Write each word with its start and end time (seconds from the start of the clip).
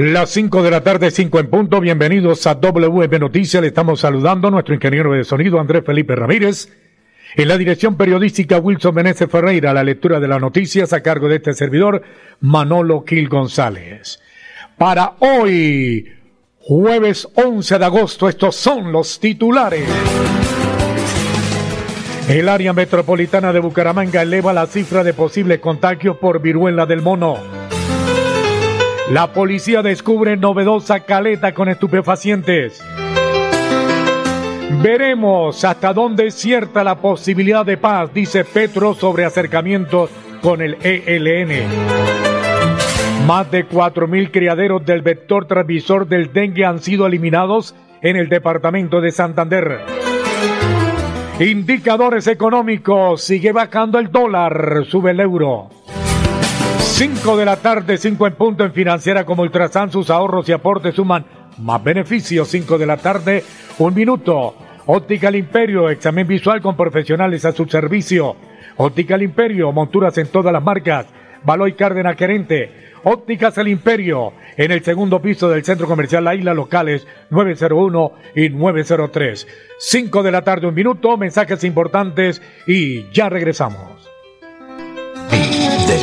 Las 0.00 0.30
5 0.30 0.62
de 0.62 0.70
la 0.70 0.84
tarde, 0.84 1.10
5 1.10 1.40
en 1.40 1.50
punto. 1.50 1.80
Bienvenidos 1.80 2.46
a 2.46 2.54
WM 2.54 3.18
Noticias. 3.18 3.60
Le 3.60 3.66
estamos 3.66 3.98
saludando 3.98 4.46
a 4.46 4.50
nuestro 4.52 4.72
ingeniero 4.72 5.12
de 5.12 5.24
sonido, 5.24 5.58
Andrés 5.58 5.82
Felipe 5.84 6.14
Ramírez. 6.14 6.72
En 7.34 7.48
la 7.48 7.58
dirección 7.58 7.96
periodística, 7.96 8.60
Wilson 8.60 8.94
Meneses 8.94 9.28
Ferreira. 9.28 9.74
La 9.74 9.82
lectura 9.82 10.20
de 10.20 10.28
las 10.28 10.40
noticias 10.40 10.92
a 10.92 11.02
cargo 11.02 11.28
de 11.28 11.34
este 11.34 11.52
servidor, 11.52 12.04
Manolo 12.40 13.02
Gil 13.04 13.28
González. 13.28 14.20
Para 14.76 15.14
hoy, 15.18 16.06
jueves 16.60 17.28
11 17.34 17.78
de 17.80 17.84
agosto, 17.84 18.28
estos 18.28 18.54
son 18.54 18.92
los 18.92 19.18
titulares. 19.18 19.82
El 22.28 22.48
área 22.48 22.72
metropolitana 22.72 23.52
de 23.52 23.58
Bucaramanga 23.58 24.22
eleva 24.22 24.52
la 24.52 24.68
cifra 24.68 25.02
de 25.02 25.12
posibles 25.12 25.58
contagios 25.58 26.18
por 26.18 26.40
viruela 26.40 26.86
del 26.86 27.02
mono. 27.02 27.57
La 29.10 29.32
policía 29.32 29.80
descubre 29.82 30.36
novedosa 30.36 31.00
caleta 31.00 31.54
con 31.54 31.70
estupefacientes. 31.70 32.84
Veremos 34.82 35.64
hasta 35.64 35.94
dónde 35.94 36.26
es 36.26 36.34
cierta 36.34 36.84
la 36.84 36.96
posibilidad 36.96 37.64
de 37.64 37.78
paz, 37.78 38.12
dice 38.12 38.44
Petro 38.44 38.92
sobre 38.92 39.24
acercamientos 39.24 40.10
con 40.42 40.60
el 40.60 40.76
ELN. 40.82 41.66
Más 43.26 43.50
de 43.50 43.66
4.000 43.66 44.30
criaderos 44.30 44.84
del 44.84 45.00
vector 45.00 45.46
transmisor 45.46 46.06
del 46.06 46.30
dengue 46.32 46.66
han 46.66 46.80
sido 46.80 47.06
eliminados 47.06 47.74
en 48.02 48.16
el 48.16 48.28
departamento 48.28 49.00
de 49.00 49.10
Santander. 49.10 49.80
Indicadores 51.40 52.26
económicos, 52.26 53.22
sigue 53.22 53.52
bajando 53.52 53.98
el 53.98 54.10
dólar, 54.10 54.84
sube 54.86 55.12
el 55.12 55.20
euro. 55.20 55.70
5 56.98 57.36
de 57.36 57.44
la 57.44 57.54
tarde, 57.54 57.96
5 57.96 58.26
en 58.26 58.34
punto 58.34 58.64
en 58.64 58.72
Financiera 58.72 59.24
como 59.24 59.42
Ultrasan, 59.42 59.92
sus 59.92 60.10
ahorros 60.10 60.48
y 60.48 60.52
aportes 60.52 60.96
suman 60.96 61.24
más 61.58 61.84
beneficios. 61.84 62.48
5 62.48 62.76
de 62.76 62.86
la 62.86 62.96
tarde, 62.96 63.44
un 63.78 63.94
minuto. 63.94 64.56
Óptica 64.86 65.28
al 65.28 65.36
Imperio, 65.36 65.90
examen 65.90 66.26
visual 66.26 66.60
con 66.60 66.76
profesionales 66.76 67.44
a 67.44 67.52
su 67.52 67.66
servicio. 67.66 68.34
Óptica 68.78 69.14
al 69.14 69.22
Imperio, 69.22 69.70
monturas 69.70 70.18
en 70.18 70.26
todas 70.26 70.52
las 70.52 70.60
marcas. 70.60 71.06
Baloy 71.44 71.74
Cárdenas 71.74 72.16
Querente. 72.16 72.90
Ópticas 73.04 73.56
al 73.58 73.68
Imperio, 73.68 74.32
en 74.56 74.72
el 74.72 74.82
segundo 74.82 75.22
piso 75.22 75.48
del 75.48 75.64
Centro 75.64 75.86
Comercial 75.86 76.24
La 76.24 76.34
Isla, 76.34 76.52
locales 76.52 77.06
901 77.30 78.12
y 78.34 78.48
903. 78.48 79.46
5 79.78 80.22
de 80.24 80.32
la 80.32 80.42
tarde, 80.42 80.66
un 80.66 80.74
minuto, 80.74 81.16
mensajes 81.16 81.62
importantes 81.62 82.42
y 82.66 83.08
ya 83.12 83.28
regresamos. 83.28 83.97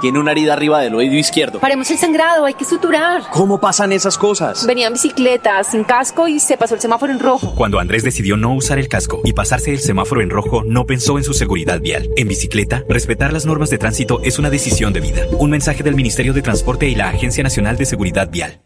tiene 0.00 0.18
una 0.18 0.32
herida 0.32 0.52
arriba 0.52 0.80
del 0.80 0.94
oído 0.94 1.14
izquierdo. 1.14 1.60
Paremos 1.60 1.90
el 1.90 1.98
sangrado, 1.98 2.44
hay 2.44 2.54
que 2.54 2.64
suturar. 2.64 3.22
¿Cómo 3.32 3.60
pasan 3.60 3.92
esas 3.92 4.18
cosas? 4.18 4.66
Venía 4.66 4.86
en 4.86 4.94
bicicleta, 4.94 5.62
sin 5.64 5.84
casco 5.84 6.28
y 6.28 6.40
se 6.40 6.56
pasó 6.56 6.74
el 6.74 6.80
semáforo 6.80 7.12
en 7.12 7.20
rojo. 7.20 7.54
Cuando 7.54 7.78
Andrés 7.78 8.04
decidió 8.04 8.36
no 8.36 8.54
usar 8.54 8.78
el 8.78 8.88
casco 8.88 9.20
y 9.24 9.32
pasarse 9.32 9.72
el 9.72 9.80
semáforo 9.80 10.20
en 10.20 10.30
rojo, 10.30 10.62
no 10.64 10.86
pensó 10.86 11.18
en 11.18 11.24
su 11.24 11.34
seguridad 11.34 11.80
vial. 11.80 12.10
En 12.16 12.28
bicicleta, 12.28 12.82
respetar 12.88 13.32
las 13.32 13.46
normas 13.46 13.70
de 13.70 13.78
tránsito 13.78 14.20
es 14.22 14.38
una 14.38 14.50
decisión 14.50 14.92
de 14.92 15.00
vida. 15.00 15.22
Un 15.38 15.50
mensaje 15.50 15.82
del 15.82 15.94
Ministerio 15.94 16.32
de 16.32 16.42
Transporte 16.42 16.88
y 16.88 16.94
la 16.94 17.08
Agencia 17.08 17.42
Nacional 17.42 17.76
de 17.76 17.86
Seguridad 17.86 18.30
Vial. 18.30 18.65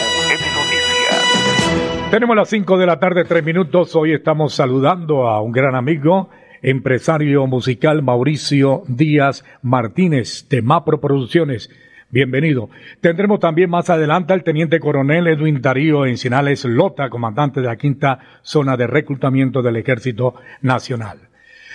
Tenemos 2.11 2.35
las 2.35 2.49
5 2.49 2.77
de 2.77 2.85
la 2.85 2.99
tarde, 2.99 3.23
3 3.23 3.41
minutos. 3.41 3.95
Hoy 3.95 4.11
estamos 4.11 4.53
saludando 4.53 5.29
a 5.29 5.39
un 5.39 5.53
gran 5.53 5.75
amigo, 5.75 6.29
empresario 6.61 7.47
musical 7.47 8.03
Mauricio 8.03 8.83
Díaz 8.85 9.45
Martínez 9.61 10.49
de 10.49 10.61
Mapro 10.61 10.99
Producciones. 10.99 11.69
Bienvenido. 12.09 12.69
Tendremos 12.99 13.39
también 13.39 13.69
más 13.69 13.89
adelante 13.89 14.33
al 14.33 14.43
teniente 14.43 14.81
coronel 14.81 15.25
Edwin 15.25 15.61
Darío 15.61 16.05
Encinales 16.05 16.65
Lota, 16.65 17.09
comandante 17.09 17.61
de 17.61 17.67
la 17.67 17.77
quinta 17.77 18.19
zona 18.41 18.75
de 18.75 18.87
reclutamiento 18.87 19.61
del 19.61 19.77
Ejército 19.77 20.35
Nacional. 20.61 21.29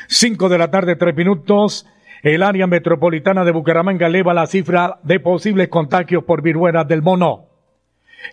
5 0.08 0.50
de 0.50 0.58
la 0.58 0.70
tarde, 0.70 0.96
3 0.96 1.16
minutos. 1.16 1.86
El 2.22 2.42
área 2.42 2.66
metropolitana 2.66 3.42
de 3.42 3.52
Bucaramanga 3.52 4.06
eleva 4.08 4.34
la 4.34 4.46
cifra 4.46 4.98
de 5.02 5.18
posibles 5.18 5.68
contagios 5.68 6.24
por 6.24 6.42
viruela 6.42 6.84
del 6.84 7.00
mono. 7.00 7.46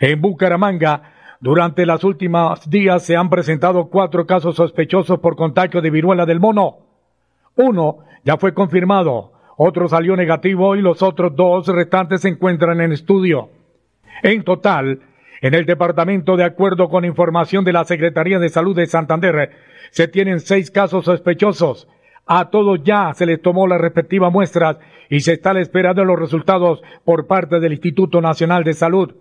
En 0.02 0.20
Bucaramanga, 0.20 1.13
durante 1.44 1.86
las 1.86 2.06
últimas 2.06 2.70
días 2.70 3.04
se 3.04 3.18
han 3.18 3.30
presentado 3.30 3.90
cuatro 3.90 4.26
casos 4.26 4.56
sospechosos 4.56 5.20
por 5.20 5.36
contagio 5.36 5.82
de 5.82 5.90
viruela 5.90 6.26
del 6.26 6.40
mono. 6.40 6.78
Uno 7.58 7.98
ya 8.24 8.38
fue 8.38 8.54
confirmado, 8.54 9.34
otro 9.58 9.90
salió 9.90 10.16
negativo 10.16 10.78
y 10.78 10.82
los 10.82 11.02
otros 11.02 11.36
dos 11.36 11.68
restantes 11.68 12.22
se 12.22 12.30
encuentran 12.30 12.80
en 12.80 12.94
estudio. 12.94 13.50
En 14.22 14.46
total, 14.46 15.02
en 15.42 15.54
el 15.54 15.66
departamento, 15.66 16.38
de 16.38 16.46
acuerdo 16.46 16.88
con 16.88 17.04
información 17.04 17.66
de 17.66 17.74
la 17.74 17.84
Secretaría 17.84 18.40
de 18.40 18.48
Salud 18.48 18.74
de 18.74 18.86
Santander, 18.86 19.52
se 19.92 20.08
tienen 20.08 20.40
seis 20.40 20.72
casos 20.72 21.04
sospechosos, 21.04 21.90
A 22.26 22.52
todos 22.52 22.82
ya 22.86 23.14
se 23.14 23.26
les 23.26 23.42
tomó 23.42 23.68
las 23.68 23.82
respectivas 23.82 24.32
muestras 24.32 24.78
y 25.10 25.20
se 25.20 25.34
está 25.34 25.50
a 25.50 25.56
la 25.56 25.60
espera 25.60 25.94
de 25.94 26.06
los 26.06 26.18
resultados 26.18 26.82
por 27.04 27.28
parte 27.28 27.60
del 27.60 27.74
Instituto 27.74 28.22
Nacional 28.22 28.64
de 28.64 28.74
Salud. 28.76 29.14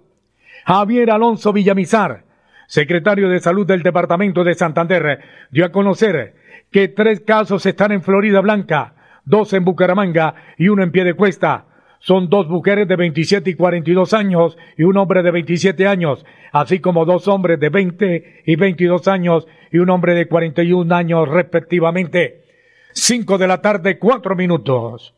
Javier 0.64 1.10
Alonso 1.10 1.52
Villamizar, 1.52 2.24
secretario 2.66 3.28
de 3.28 3.40
Salud 3.40 3.66
del 3.66 3.82
Departamento 3.82 4.44
de 4.44 4.54
Santander, 4.54 5.20
dio 5.50 5.64
a 5.64 5.72
conocer 5.72 6.34
que 6.70 6.88
tres 6.88 7.20
casos 7.20 7.66
están 7.66 7.92
en 7.92 8.02
Florida 8.02 8.40
Blanca, 8.40 8.94
dos 9.24 9.52
en 9.52 9.64
Bucaramanga 9.64 10.34
y 10.56 10.68
uno 10.68 10.82
en 10.82 10.92
Piedecuesta. 10.92 11.66
Son 11.98 12.28
dos 12.28 12.48
mujeres 12.48 12.88
de 12.88 12.96
27 12.96 13.50
y 13.50 13.54
42 13.54 14.12
años 14.12 14.56
y 14.76 14.82
un 14.84 14.96
hombre 14.96 15.22
de 15.22 15.30
27 15.30 15.86
años, 15.86 16.24
así 16.52 16.80
como 16.80 17.04
dos 17.04 17.28
hombres 17.28 17.60
de 17.60 17.68
20 17.68 18.42
y 18.44 18.56
22 18.56 19.06
años 19.06 19.46
y 19.70 19.78
un 19.78 19.90
hombre 19.90 20.14
de 20.14 20.26
41 20.26 20.92
años 20.94 21.28
respectivamente. 21.28 22.42
Cinco 22.92 23.38
de 23.38 23.46
la 23.46 23.60
tarde, 23.60 23.98
cuatro 23.98 24.34
minutos. 24.34 25.14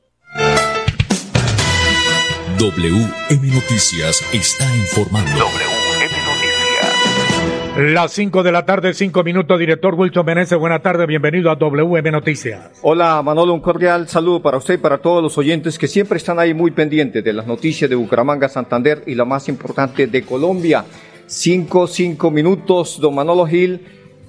WM 2.59 3.53
Noticias 3.53 4.23
está 4.33 4.65
informando. 4.77 5.29
WM 5.33 6.15
Noticias. 6.25 7.93
Las 7.93 8.13
5 8.13 8.45
de 8.45 8.53
la 8.53 8.65
tarde, 8.65 8.95
5 8.95 9.25
minutos, 9.25 9.59
director 9.59 9.95
Wilson 9.95 10.25
Meneses, 10.25 10.57
buena 10.57 10.79
tarde, 10.79 11.05
bienvenido 11.07 11.51
a 11.51 11.57
WM 11.57 12.13
Noticias. 12.13 12.71
Hola 12.83 13.21
Manolo, 13.23 13.55
un 13.55 13.61
cordial 13.61 14.07
saludo 14.07 14.41
para 14.41 14.59
usted 14.59 14.75
y 14.75 14.77
para 14.77 14.99
todos 14.99 15.21
los 15.21 15.37
oyentes 15.37 15.79
que 15.79 15.89
siempre 15.89 16.17
están 16.17 16.39
ahí 16.39 16.55
muy 16.55 16.71
pendientes 16.71 17.25
de 17.25 17.33
las 17.33 17.45
noticias 17.45 17.91
de 17.91 17.97
Bucaramanga, 17.97 18.49
Santander 18.49 19.03
y 19.05 19.17
la 19.17 19.25
más 19.25 19.49
importante 19.49 20.07
de 20.07 20.23
Colombia. 20.23 20.85
5, 21.27 21.89
5 21.89 22.31
minutos, 22.31 23.01
don 23.01 23.17
Manolo 23.17 23.47
Gil. 23.47 23.81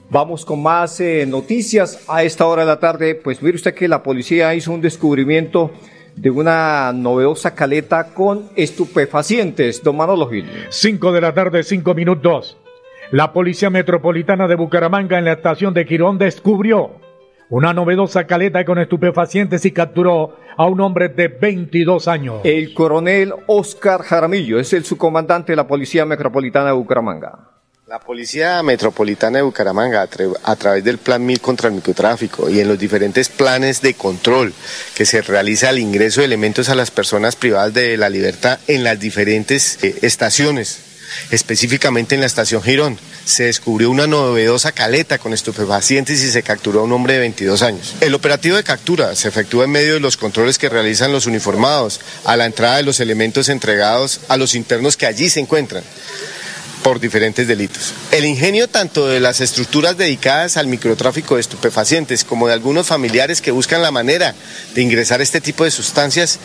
Vamos 0.10 0.46
con 0.46 0.64
más 0.64 1.00
eh, 1.00 1.26
noticias 1.28 2.04
a 2.08 2.24
esta 2.24 2.48
hora 2.48 2.64
de 2.64 2.68
la 2.68 2.80
tarde. 2.80 3.14
Pues 3.14 3.44
mire 3.44 3.56
usted 3.56 3.76
que 3.76 3.88
la 3.88 4.02
policía 4.02 4.56
hizo 4.56 4.72
un 4.72 4.82
descubrimiento 4.82 5.72
de 6.16 6.30
una 6.30 6.92
novedosa 6.94 7.56
caleta 7.56 8.14
con 8.14 8.50
estupefacientes. 8.56 9.84
Don 9.84 9.98
Manolo 9.98 10.30
Gil. 10.30 10.46
5 10.70 11.12
de 11.12 11.22
la 11.22 11.34
tarde, 11.34 11.64
5 11.64 11.94
minutos. 11.94 12.58
La 13.12 13.34
Policía 13.34 13.70
Metropolitana 13.70 14.48
de 14.48 14.56
Bucaramanga 14.56 15.20
en 15.20 15.26
la 15.26 15.34
estación 15.34 15.74
de 15.74 15.86
Quirón 15.86 16.18
descubrió 16.18 16.92
una 17.50 17.74
novedosa 17.74 18.26
caleta 18.26 18.66
con 18.66 18.80
estupefacientes 18.80 19.64
y 19.66 19.72
capturó 19.72 20.38
a 20.58 20.66
un 20.66 20.82
hombre 20.82 21.10
de 21.10 21.28
22 21.28 22.08
años. 22.08 22.42
El 22.44 22.74
coronel 22.74 23.34
Oscar 23.48 24.02
Jaramillo 24.02 24.60
es 24.60 24.74
el 24.74 24.84
subcomandante 24.84 25.52
de 25.52 25.58
la 25.58 25.68
Policía 25.68 26.06
Metropolitana 26.06 26.68
de 26.68 26.74
Bucaramanga. 26.74 27.55
La 27.88 28.00
Policía 28.00 28.64
Metropolitana 28.64 29.38
de 29.38 29.44
Bucaramanga, 29.44 30.02
a, 30.02 30.10
tra- 30.10 30.36
a 30.44 30.56
través 30.56 30.84
del 30.84 30.98
Plan 30.98 31.24
1000 31.24 31.40
contra 31.40 31.68
el 31.70 31.76
microtráfico 31.76 32.50
y 32.50 32.60
en 32.60 32.68
los 32.68 32.80
diferentes 32.80 33.30
planes 33.30 33.82
de 33.82 33.94
control 33.94 34.54
que 34.96 35.06
se 35.06 35.22
realiza 35.22 35.70
al 35.70 35.78
ingreso 35.78 36.22
de 36.22 36.26
elementos 36.26 36.70
a 36.70 36.76
las 36.76 36.90
personas 36.90 37.36
privadas 37.36 37.76
de 37.76 37.96
la 37.98 38.10
libertad 38.10 38.58
en 38.68 38.84
las 38.84 39.00
diferentes 39.00 39.78
eh, 39.84 40.00
estaciones, 40.02 40.80
específicamente 41.30 42.16
en 42.16 42.22
la 42.22 42.28
estación 42.28 42.64
Girón, 42.64 42.98
se 43.24 43.44
descubrió 43.46 43.92
una 43.92 44.08
novedosa 44.08 44.72
caleta 44.72 45.20
con 45.20 45.34
estupefacientes 45.34 46.24
y 46.24 46.32
se 46.32 46.42
capturó 46.42 46.80
a 46.80 46.84
un 46.86 46.92
hombre 46.92 47.14
de 47.14 47.20
22 47.20 47.62
años. 47.62 47.94
El 48.02 48.16
operativo 48.16 48.56
de 48.58 48.64
captura 48.64 49.16
se 49.16 49.28
efectúa 49.28 49.66
en 49.66 49.72
medio 49.72 49.94
de 49.94 50.00
los 50.00 50.18
controles 50.18 50.58
que 50.58 50.70
realizan 50.70 51.12
los 51.12 51.28
uniformados 51.28 52.00
a 52.24 52.36
la 52.36 52.46
entrada 52.48 52.78
de 52.78 52.84
los 52.84 53.00
elementos 53.00 53.48
entregados 53.48 54.22
a 54.28 54.38
los 54.38 54.56
internos 54.56 54.98
que 54.98 55.06
allí 55.06 55.30
se 55.30 55.40
encuentran 55.40 55.84
por 56.86 57.00
diferentes 57.00 57.48
delitos. 57.48 57.96
El 58.12 58.26
ingenio 58.26 58.68
tanto 58.68 59.08
de 59.08 59.20
las 59.20 59.42
estructuras 59.42 59.98
dedicadas 59.98 60.56
al 60.56 60.68
microtráfico 60.68 61.34
de 61.34 61.42
estupefacientes 61.42 62.24
como 62.24 62.46
de 62.46 62.54
algunos 62.54 62.86
familiares 62.86 63.42
que 63.42 63.50
buscan 63.50 63.82
la 63.82 63.90
manera 63.90 64.36
de 64.76 64.84
ingresar 64.84 65.20
este 65.20 65.42
tipo 65.42 65.64
de 65.64 65.72
sustancias 65.72 66.38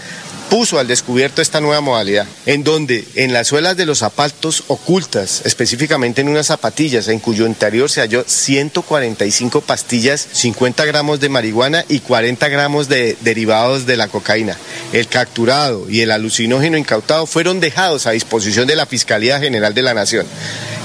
puso 0.51 0.81
al 0.81 0.89
descubierto 0.89 1.41
esta 1.41 1.61
nueva 1.61 1.81
modalidad, 1.81 2.27
en 2.45 2.65
donde 2.65 3.07
en 3.15 3.33
las 3.33 3.47
suelas 3.47 3.77
de 3.77 3.87
los 3.87 3.99
zapatos 3.99 4.65
ocultas, 4.67 5.43
específicamente 5.45 6.23
en 6.23 6.29
unas 6.29 6.49
zapatillas 6.49 7.07
en 7.07 7.21
cuyo 7.21 7.47
interior 7.47 7.89
se 7.89 8.01
halló 8.01 8.25
145 8.27 9.61
pastillas, 9.61 10.27
50 10.33 10.85
gramos 10.87 11.21
de 11.21 11.29
marihuana 11.29 11.85
y 11.89 12.01
40 12.01 12.49
gramos 12.49 12.89
de 12.89 13.17
derivados 13.21 13.87
de 13.87 13.97
la 13.97 14.09
cocaína. 14.09 14.57
El 14.93 15.07
capturado 15.07 15.89
y 15.89 16.01
el 16.01 16.11
alucinógeno 16.11 16.77
incautado 16.77 17.27
fueron 17.27 17.61
dejados 17.61 18.09
a 18.09 18.11
disposición 18.11 18.67
de 18.67 18.75
la 18.75 18.87
Fiscalía 18.87 19.39
General 19.39 19.73
de 19.73 19.83
la 19.83 19.95
Nación. 19.95 20.27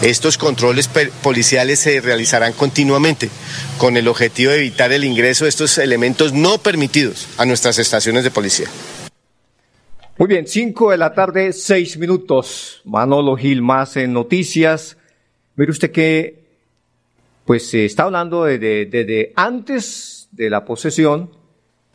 Estos 0.02 0.38
controles 0.38 0.90
policiales 1.24 1.80
se 1.80 2.02
realizarán 2.02 2.54
continuamente 2.54 3.30
con 3.78 3.98
el 3.98 4.08
objetivo 4.08 4.52
de 4.52 4.60
evitar 4.60 4.92
el 4.92 5.04
ingreso 5.04 5.46
de 5.46 5.50
estos 5.50 5.78
elementos 5.78 6.34
no 6.34 6.58
permitidos 6.58 7.28
a 7.38 7.46
nuestras 7.46 7.80
estaciones 7.80 8.24
de 8.24 8.32
policía. 8.32 8.68
Muy 10.18 10.28
bien, 10.28 10.48
5 10.48 10.92
de 10.92 10.98
la 10.98 11.14
tarde, 11.14 11.52
6 11.52 11.98
minutos. 11.98 12.82
Manolo 12.86 13.36
Gil 13.36 13.62
más 13.62 13.98
en 13.98 14.14
noticias. 14.14 14.98
Mire 15.56 15.72
usted 15.72 15.92
que, 15.92 16.46
pues 17.46 17.70
se 17.70 17.86
está 17.86 18.04
hablando 18.04 18.46
desde 18.46 18.86
de, 18.86 19.06
de 19.06 19.34
antes 19.36 20.30
de 20.32 20.50
la 20.50 20.66
posesión 20.66 21.32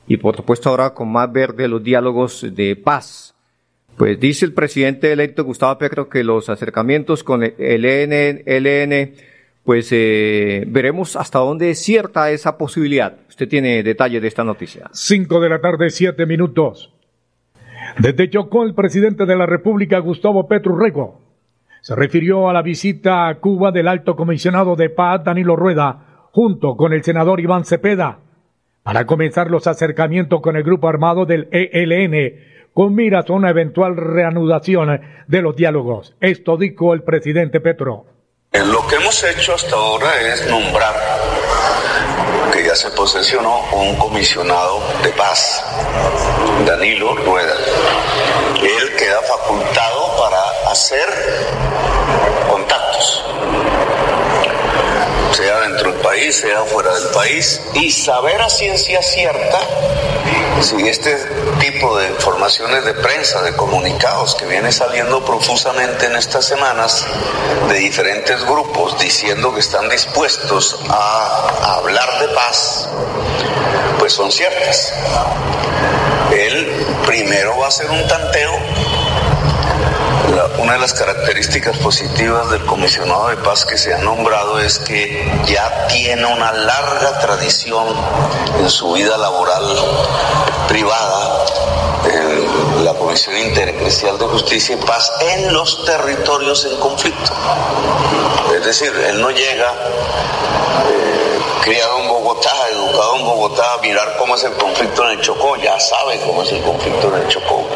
y 0.06 0.16
por 0.16 0.36
supuesto 0.36 0.70
ahora 0.70 0.92
con 0.92 1.10
más 1.10 1.32
verde 1.32 1.68
los 1.68 1.82
diálogos 1.82 2.46
de 2.50 2.76
paz. 2.76 3.34
Pues 4.00 4.18
dice 4.18 4.46
el 4.46 4.54
presidente 4.54 5.12
electo 5.12 5.44
Gustavo 5.44 5.76
Petro 5.76 6.08
que 6.08 6.24
los 6.24 6.48
acercamientos 6.48 7.22
con 7.22 7.42
el 7.42 7.84
LN, 7.84 9.12
pues 9.62 9.90
eh, 9.92 10.64
veremos 10.68 11.16
hasta 11.16 11.38
dónde 11.40 11.68
es 11.68 11.82
cierta 11.82 12.30
esa 12.30 12.56
posibilidad. 12.56 13.18
Usted 13.28 13.46
tiene 13.46 13.82
detalles 13.82 14.22
de 14.22 14.28
esta 14.28 14.42
noticia. 14.42 14.88
5 14.90 15.40
de 15.40 15.48
la 15.50 15.60
tarde, 15.60 15.90
7 15.90 16.24
minutos. 16.24 16.94
Desde 17.98 18.30
Chocó, 18.30 18.64
el 18.64 18.72
presidente 18.72 19.26
de 19.26 19.36
la 19.36 19.44
República, 19.44 19.98
Gustavo 19.98 20.48
Petro 20.48 20.78
Rego, 20.78 21.20
se 21.82 21.94
refirió 21.94 22.48
a 22.48 22.54
la 22.54 22.62
visita 22.62 23.28
a 23.28 23.34
Cuba 23.34 23.70
del 23.70 23.86
alto 23.86 24.16
comisionado 24.16 24.76
de 24.76 24.88
paz, 24.88 25.24
Danilo 25.24 25.56
Rueda, 25.56 26.28
junto 26.32 26.74
con 26.74 26.94
el 26.94 27.04
senador 27.04 27.38
Iván 27.38 27.66
Cepeda, 27.66 28.20
para 28.82 29.04
comenzar 29.04 29.50
los 29.50 29.66
acercamientos 29.66 30.40
con 30.40 30.56
el 30.56 30.62
grupo 30.62 30.88
armado 30.88 31.26
del 31.26 31.48
ELN, 31.50 32.48
con 32.74 32.94
miras 32.94 33.28
a 33.28 33.32
una 33.32 33.50
eventual 33.50 33.96
reanudación 33.96 35.00
de 35.26 35.42
los 35.42 35.56
diálogos. 35.56 36.14
Esto 36.20 36.56
dijo 36.56 36.94
el 36.94 37.02
presidente 37.02 37.60
Petro. 37.60 38.06
Eh, 38.52 38.64
Lo 38.64 38.86
que 38.86 38.96
hemos 38.96 39.22
hecho 39.24 39.54
hasta 39.54 39.76
ahora 39.76 40.08
es 40.32 40.48
nombrar, 40.48 40.94
que 42.52 42.64
ya 42.64 42.74
se 42.74 42.90
posesionó, 42.90 43.60
un 43.72 43.96
comisionado 43.96 44.80
de 45.02 45.10
paz, 45.10 45.64
Danilo 46.66 47.14
Rueda. 47.16 47.54
Él 48.60 48.96
queda 48.98 49.20
facultado 49.22 50.16
para 50.18 50.70
hacer 50.72 51.06
contactos, 52.50 53.24
sea 55.32 55.60
dentro 55.60 55.92
del 55.92 56.00
país, 56.00 56.36
sea 56.36 56.62
fuera 56.64 56.94
del 56.94 57.08
país, 57.08 57.60
y 57.74 57.90
saber 57.90 58.40
a 58.40 58.48
ciencia 58.48 59.02
cierta 59.02 59.58
si 60.62 60.86
este 60.86 61.16
tipo 61.58 61.96
de 61.96 62.08
informaciones 62.08 62.84
de 62.84 62.92
prensa, 62.92 63.40
de 63.42 63.56
comunicados 63.56 64.34
que 64.34 64.44
viene 64.44 64.70
saliendo 64.70 65.24
profusamente 65.24 66.06
en 66.06 66.16
estas 66.16 66.44
semanas 66.44 67.06
de 67.68 67.78
diferentes 67.78 68.44
grupos 68.44 68.98
diciendo 68.98 69.54
que 69.54 69.60
están 69.60 69.88
dispuestos 69.88 70.78
a, 70.90 71.76
hablar 71.76 72.20
de 72.20 72.28
paz, 72.34 72.88
pues 73.98 74.12
son 74.12 74.30
ciertas. 74.30 74.92
Él 76.30 76.86
primero 77.06 77.56
va 77.56 77.66
a 77.66 77.68
hacer 77.68 77.90
un 77.90 78.06
tanteo. 78.06 78.52
Una 80.58 80.74
de 80.74 80.78
las 80.78 80.94
características 80.94 81.76
positivas 81.78 82.50
del 82.50 82.64
comisionado 82.64 83.28
de 83.28 83.36
paz 83.38 83.66
que 83.66 83.76
se 83.76 83.92
ha 83.92 83.98
nombrado 83.98 84.58
es 84.58 84.78
que 84.78 85.30
ya 85.46 85.86
tiene 85.88 86.24
una 86.24 86.52
larga 86.52 87.18
tradición 87.20 87.86
en 88.58 88.70
su 88.70 88.92
vida 88.92 89.18
laboral 89.18 89.64
privada 90.66 91.44
en 92.04 92.84
la 92.84 92.94
Comisión 92.94 93.36
Intereclesial 93.36 94.18
de 94.18 94.24
Justicia 94.26 94.76
y 94.76 94.84
Paz 94.86 95.12
en 95.20 95.52
los 95.52 95.84
territorios 95.84 96.64
en 96.64 96.78
conflicto. 96.78 97.32
Es 98.54 98.64
decir, 98.64 98.92
él 99.08 99.20
no 99.20 99.30
llega 99.30 99.72
eh, 100.88 101.38
criado 101.62 101.98
en 102.00 102.09
Bogotá, 102.30 102.68
educado 102.70 103.16
en 103.16 103.24
Bogotá, 103.24 103.64
mirar 103.82 104.16
cómo 104.16 104.36
es 104.36 104.44
el 104.44 104.52
conflicto 104.52 105.02
en 105.04 105.18
el 105.18 105.20
Chocó, 105.20 105.56
ya 105.56 105.80
sabe 105.80 106.20
cómo 106.20 106.44
es 106.44 106.52
el 106.52 106.62
conflicto 106.62 107.08
en 107.08 107.22
el 107.22 107.26
Chocó, 107.26 107.66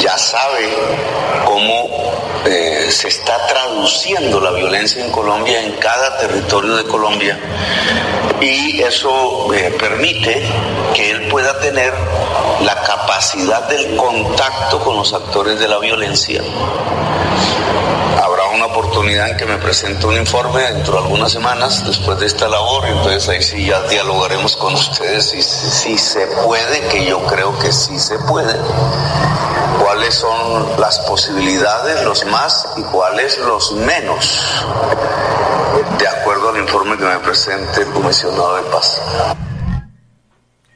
ya 0.00 0.18
sabe 0.18 0.68
cómo 1.44 2.12
eh, 2.44 2.88
se 2.90 3.06
está 3.06 3.46
traduciendo 3.46 4.40
la 4.40 4.50
violencia 4.50 5.04
en 5.04 5.12
Colombia 5.12 5.62
en 5.62 5.74
cada 5.74 6.18
territorio 6.18 6.74
de 6.74 6.84
Colombia 6.86 7.38
y 8.40 8.82
eso 8.82 9.54
eh, 9.54 9.72
permite 9.78 10.42
que 10.92 11.12
él 11.12 11.28
pueda 11.28 11.60
tener 11.60 11.94
la 12.62 12.74
capacidad 12.82 13.68
del 13.68 13.94
contacto 13.94 14.80
con 14.80 14.96
los 14.96 15.14
actores 15.14 15.60
de 15.60 15.68
la 15.68 15.78
violencia. 15.78 16.42
Una 18.54 18.66
oportunidad 18.66 19.30
en 19.30 19.36
que 19.36 19.46
me 19.46 19.58
presente 19.58 20.06
un 20.06 20.16
informe 20.16 20.62
dentro 20.62 20.92
de 20.92 20.98
algunas 21.00 21.32
semanas 21.32 21.84
después 21.84 22.20
de 22.20 22.26
esta 22.26 22.48
labor 22.48 22.86
entonces 22.86 23.28
ahí 23.28 23.42
sí 23.42 23.66
ya 23.66 23.82
dialogaremos 23.88 24.56
con 24.56 24.74
ustedes 24.74 25.30
si, 25.30 25.42
si 25.42 25.98
se 25.98 26.24
puede, 26.44 26.86
que 26.88 27.04
yo 27.04 27.18
creo 27.26 27.58
que 27.58 27.72
sí 27.72 27.98
se 27.98 28.16
puede, 28.20 28.54
cuáles 29.82 30.14
son 30.14 30.80
las 30.80 31.00
posibilidades, 31.00 32.04
los 32.04 32.24
más 32.26 32.72
y 32.76 32.82
cuáles 32.82 33.38
los 33.38 33.72
menos, 33.72 34.64
de 35.98 36.06
acuerdo 36.06 36.50
al 36.50 36.58
informe 36.58 36.96
que 36.96 37.04
me 37.04 37.18
presente 37.18 37.82
el 37.82 37.88
comisionado 37.88 38.56
de 38.56 38.62
paz. 38.70 39.02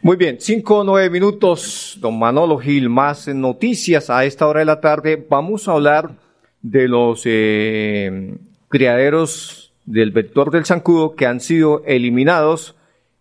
Muy 0.02 0.16
bien, 0.16 0.38
cinco 0.40 0.78
o 0.78 0.85
nueve 0.85 1.11
minutos, 1.11 1.97
don 2.00 2.18
Manolo 2.18 2.58
Gil, 2.58 2.88
más 2.88 3.28
noticias 3.28 4.11
a 4.11 4.25
esta 4.25 4.49
hora 4.49 4.61
de 4.61 4.66
la 4.66 4.80
tarde. 4.80 5.26
Vamos 5.30 5.68
a 5.68 5.73
hablar 5.73 6.27
de 6.62 6.88
los 6.88 7.22
eh, 7.24 8.34
criaderos 8.68 9.72
del 9.86 10.10
vector 10.10 10.50
del 10.50 10.64
zancudo 10.64 11.14
que 11.14 11.26
han 11.26 11.40
sido 11.40 11.82
eliminados 11.86 12.76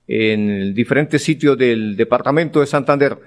en 0.07 0.73
diferentes 0.73 1.23
sitios 1.23 1.57
del 1.57 1.95
departamento 1.95 2.59
de 2.59 2.65
Santander. 2.65 3.17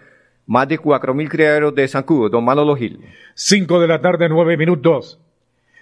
Más 0.47 0.67
de 0.69 0.79
cuatro 0.79 1.14
mil 1.14 1.29
criaderos 1.29 1.75
de 1.75 1.87
zancudo, 1.87 2.29
don 2.29 2.45
Manolo 2.45 2.75
Gil. 2.75 3.00
Cinco 3.35 3.81
de 3.81 3.87
la 3.87 4.00
tarde, 4.00 4.29
nueve 4.29 4.57
minutos. 4.57 5.21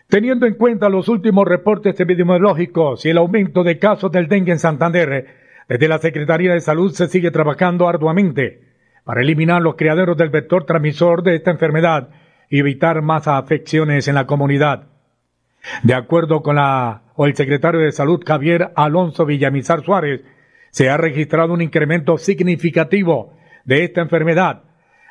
Teniendo 0.09 0.47
en 0.47 0.55
cuenta 0.55 0.89
los 0.89 1.09
últimos 1.09 1.47
reportes 1.47 1.99
epidemiológicos 1.99 3.05
y 3.05 3.11
el 3.11 3.19
aumento 3.19 3.63
de 3.63 3.79
casos 3.79 4.11
del 4.13 4.29
dengue 4.29 4.53
en 4.53 4.59
Santander, 4.59 5.27
desde 5.69 5.89
la 5.89 5.99
Secretaría 5.99 6.53
de 6.53 6.61
Salud 6.61 6.93
se 6.93 7.09
sigue 7.09 7.31
trabajando 7.31 7.89
arduamente 7.89 8.63
para 9.05 9.23
eliminar 9.23 9.63
los 9.63 9.77
criaderos 9.77 10.17
del 10.17 10.29
vector 10.29 10.65
transmisor 10.65 11.23
de 11.23 11.37
esta 11.37 11.51
enfermedad 11.51 12.11
evitar 12.51 13.03
más 13.03 13.29
afecciones 13.29 14.09
en 14.09 14.15
la 14.15 14.27
comunidad. 14.27 14.89
De 15.83 15.95
acuerdo 15.95 16.43
con 16.43 16.57
la 16.57 17.03
o 17.15 17.27
el 17.27 17.35
secretario 17.35 17.81
de 17.81 17.93
Salud 17.93 18.23
Javier 18.25 18.71
Alonso 18.77 19.27
Villamizar 19.27 19.83
Suárez, 19.83 20.23
se 20.71 20.89
ha 20.89 20.97
registrado 20.97 21.53
un 21.53 21.63
incremento 21.63 22.17
significativo 22.17 23.35
de 23.65 23.85
esta 23.85 24.03
enfermedad. 24.03 24.63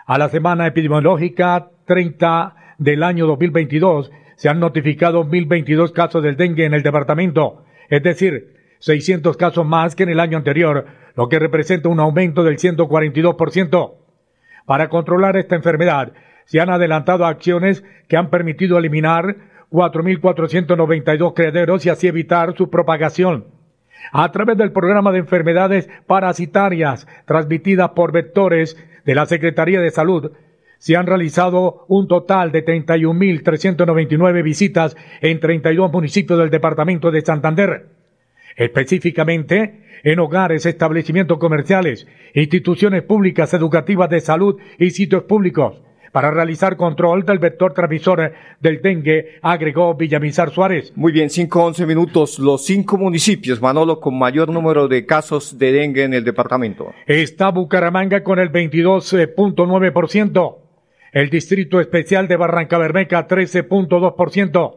A 0.06 0.18
la 0.18 0.30
semana 0.30 0.68
epidemiológica 0.68 1.70
30 1.86 2.56
del 2.78 3.04
año 3.04 3.28
2022 3.28 4.12
se 4.38 4.50
han 4.50 4.60
notificado 4.60 5.26
1.022 5.26 5.92
casos 5.92 6.24
del 6.24 6.38
dengue 6.38 6.66
en 6.66 6.74
el 6.74 6.84
departamento, 6.84 7.66
es 7.90 8.04
decir, 8.04 8.56
600 8.80 9.36
casos 9.36 9.66
más 9.66 9.96
que 9.96 10.04
en 10.04 10.10
el 10.10 10.20
año 10.20 10.38
anterior, 10.38 10.86
lo 11.16 11.28
que 11.28 11.40
representa 11.40 11.90
un 11.90 12.00
aumento 12.00 12.44
del 12.44 12.58
142%. 12.58 13.96
Para 14.66 14.90
controlar 14.90 15.36
esta 15.38 15.56
enfermedad, 15.56 16.14
se 16.48 16.60
han 16.60 16.70
adelantado 16.70 17.26
acciones 17.26 17.84
que 18.08 18.18
han 18.18 18.30
permitido 18.30 18.78
eliminar 18.78 19.36
4.492 19.70 21.34
crederos 21.36 21.86
y 21.86 21.90
así 21.90 22.08
evitar 22.08 22.56
su 22.56 22.70
propagación. 22.70 23.46
A 24.12 24.32
través 24.32 24.58
del 24.58 24.72
programa 24.72 25.12
de 25.12 25.20
enfermedades 25.20 25.90
parasitarias 26.08 27.06
transmitidas 27.26 27.90
por 27.90 28.12
vectores 28.12 28.76
de 29.06 29.14
la 29.16 29.26
Secretaría 29.26 29.82
de 29.82 29.92
Salud, 29.92 30.32
se 30.78 30.96
han 30.96 31.06
realizado 31.06 31.86
un 31.90 32.08
total 32.08 32.52
de 32.52 32.64
31.399 32.66 34.44
visitas 34.44 34.96
en 35.22 35.40
32 35.40 35.92
municipios 35.92 36.40
del 36.40 36.50
departamento 36.50 37.12
de 37.12 37.22
Santander 37.22 37.98
específicamente 38.58 39.84
en 40.04 40.20
hogares, 40.20 40.66
establecimientos 40.66 41.38
comerciales, 41.38 42.08
instituciones 42.34 43.04
públicas, 43.04 43.54
educativas 43.54 44.10
de 44.10 44.20
salud 44.20 44.60
y 44.78 44.90
sitios 44.90 45.24
públicos, 45.24 45.82
para 46.18 46.32
realizar 46.32 46.78
control 46.78 47.26
del 47.26 47.38
vector 47.38 47.76
transmisor 47.76 48.34
del 48.60 48.82
dengue, 48.82 49.38
agregó 49.44 49.94
Villamizar 49.94 50.50
Suárez. 50.50 50.92
Muy 50.96 51.12
bien, 51.12 51.30
cinco 51.30 51.64
once 51.64 51.86
minutos. 51.86 52.40
Los 52.40 52.66
cinco 52.66 52.98
municipios, 52.98 53.62
Manolo, 53.62 54.00
con 54.00 54.18
mayor 54.18 54.50
número 54.50 54.88
de 54.88 55.06
casos 55.06 55.60
de 55.60 55.72
dengue 55.72 56.06
en 56.06 56.16
el 56.16 56.24
departamento. 56.24 56.92
Está 57.06 57.52
Bucaramanga 57.52 58.24
con 58.24 58.40
el 58.40 58.52
22.9%. 58.52 60.58
El 61.12 61.30
Distrito 61.30 61.80
Especial 61.80 62.28
de 62.28 62.36
Barranca 62.36 62.80
Bermeja, 62.80 63.28
13.2%. 63.28 64.76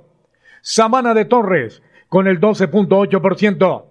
Samana 0.61 1.14
de 1.14 1.25
Torres, 1.25 1.82
con 2.11 2.28
el 2.28 2.38
12.8%. 2.38 3.89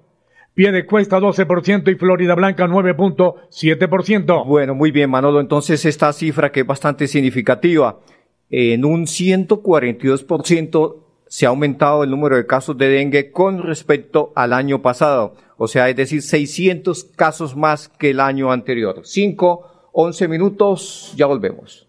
Pie 0.59 0.73
de 0.73 0.85
Cuesta 0.85 1.19
12% 1.21 1.89
y 1.89 1.95
Florida 1.95 2.35
Blanca 2.35 2.67
9.7%. 2.67 4.45
Bueno, 4.45 4.75
muy 4.75 4.91
bien, 4.91 5.09
Manolo. 5.09 5.39
Entonces, 5.39 5.85
esta 5.85 6.11
cifra 6.11 6.51
que 6.51 6.59
es 6.59 6.67
bastante 6.67 7.07
significativa, 7.07 8.01
en 8.49 8.83
un 8.83 9.05
142% 9.05 10.97
se 11.27 11.45
ha 11.45 11.49
aumentado 11.49 12.03
el 12.03 12.09
número 12.09 12.35
de 12.35 12.45
casos 12.45 12.77
de 12.77 12.89
dengue 12.89 13.31
con 13.31 13.63
respecto 13.63 14.33
al 14.35 14.51
año 14.51 14.81
pasado. 14.81 15.35
O 15.55 15.69
sea, 15.69 15.87
es 15.87 15.95
decir, 15.95 16.21
600 16.21 17.05
casos 17.15 17.55
más 17.55 17.87
que 17.87 18.09
el 18.09 18.19
año 18.19 18.51
anterior. 18.51 19.03
5, 19.05 19.91
11 19.93 20.27
minutos, 20.27 21.13
ya 21.15 21.25
volvemos. 21.25 21.88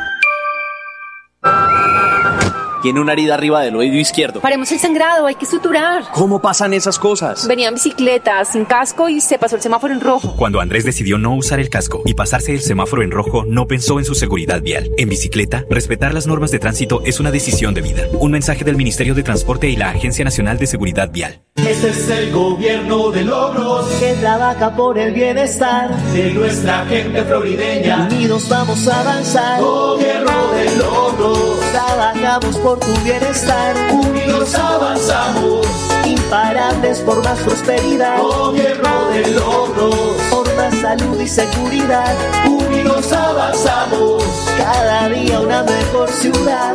Tiene 2.81 2.99
una 2.99 3.13
herida 3.13 3.35
arriba 3.35 3.61
del 3.61 3.75
oído 3.75 3.95
izquierdo. 3.95 4.41
Paremos 4.41 4.71
el 4.71 4.79
sangrado, 4.79 5.27
hay 5.27 5.35
que 5.35 5.45
suturar. 5.45 6.05
¿Cómo 6.13 6.41
pasan 6.41 6.73
esas 6.73 6.97
cosas? 6.97 7.47
Venía 7.47 7.67
en 7.67 7.75
bicicleta, 7.75 8.43
sin 8.45 8.65
casco 8.65 9.07
y 9.07 9.21
se 9.21 9.37
pasó 9.37 9.55
el 9.55 9.61
semáforo 9.61 9.93
en 9.93 10.01
rojo. 10.01 10.35
Cuando 10.35 10.59
Andrés 10.59 10.83
decidió 10.83 11.17
no 11.17 11.35
usar 11.35 11.59
el 11.59 11.69
casco 11.69 12.01
y 12.05 12.15
pasarse 12.15 12.53
el 12.53 12.61
semáforo 12.61 13.03
en 13.03 13.11
rojo, 13.11 13.45
no 13.47 13.67
pensó 13.67 13.99
en 13.99 14.05
su 14.05 14.15
seguridad 14.15 14.61
vial. 14.61 14.89
En 14.97 15.09
bicicleta, 15.09 15.63
respetar 15.69 16.13
las 16.13 16.25
normas 16.25 16.51
de 16.51 16.59
tránsito 16.59 17.01
es 17.05 17.19
una 17.19 17.31
decisión 17.31 17.73
de 17.73 17.81
vida. 17.81 18.03
Un 18.13 18.31
mensaje 18.31 18.63
del 18.63 18.77
Ministerio 18.77 19.13
de 19.13 19.23
Transporte 19.23 19.69
y 19.69 19.75
la 19.75 19.89
Agencia 19.89 20.25
Nacional 20.25 20.57
de 20.57 20.67
Seguridad 20.67 21.11
Vial. 21.11 21.41
Este 21.55 21.89
es 21.89 22.09
el 22.09 22.31
gobierno 22.31 23.11
de 23.11 23.23
logros 23.23 23.85
que 23.99 24.13
trabaja 24.13 24.75
por 24.75 24.97
el 24.97 25.13
bienestar 25.13 25.95
de 26.13 26.33
nuestra 26.33 26.85
gente 26.85 27.23
florideña. 27.23 28.07
Unidos 28.09 28.47
vamos 28.49 28.87
a 28.87 29.01
avanzar. 29.01 29.61
Gobierno 29.61 30.51
de 30.53 30.77
logros. 30.77 31.59
Trabajamos 31.71 32.57
por 32.57 32.70
tu 32.79 32.93
bienestar. 33.03 33.75
Unidos 33.91 34.55
avanzamos. 34.55 35.67
Imparables 36.05 36.99
por 36.99 37.23
más 37.23 37.39
prosperidad. 37.39 38.19
Gobierno 38.21 39.09
de 39.09 39.31
logros. 39.31 39.95
Por 40.29 40.55
más 40.55 40.75
salud 40.75 41.19
y 41.19 41.27
seguridad. 41.27 42.15
Unidos 42.47 43.11
avanzamos. 43.11 44.23
Cada 44.57 45.09
día 45.09 45.39
una 45.39 45.63
mejor 45.63 46.09
ciudad. 46.09 46.73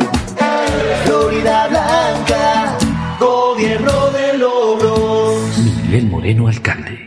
Florida 1.05 1.67
Blanca. 1.67 2.77
Gobierno 3.19 4.09
de 4.11 4.37
logros. 4.37 5.57
Miguel 5.57 6.07
Moreno, 6.07 6.47
alcalde. 6.47 7.06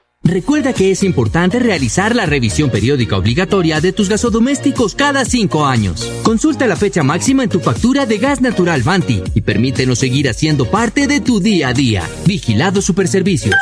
Recuerda 0.23 0.71
que 0.73 0.91
es 0.91 1.01
importante 1.01 1.57
realizar 1.57 2.15
la 2.15 2.27
revisión 2.27 2.69
periódica 2.69 3.17
obligatoria 3.17 3.81
de 3.81 3.91
tus 3.91 4.07
gasodomésticos 4.07 4.93
cada 4.93 5.25
cinco 5.25 5.65
años. 5.65 6.05
Consulta 6.23 6.67
la 6.67 6.75
fecha 6.75 7.01
máxima 7.01 7.43
en 7.43 7.49
tu 7.49 7.59
factura 7.59 8.05
de 8.05 8.19
gas 8.19 8.39
natural 8.39 8.83
Vanti 8.83 9.23
y 9.33 9.41
permítenos 9.41 9.97
seguir 9.97 10.29
haciendo 10.29 10.69
parte 10.69 11.07
de 11.07 11.21
tu 11.21 11.39
día 11.39 11.69
a 11.69 11.73
día. 11.73 12.03
Vigilado 12.27 12.83
Superservicios. 12.83 13.55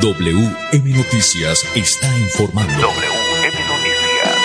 WM 0.00 0.96
Noticias 0.96 1.66
está 1.74 2.16
informando. 2.18 2.74
WM 2.74 3.58
Noticias. 3.66 4.36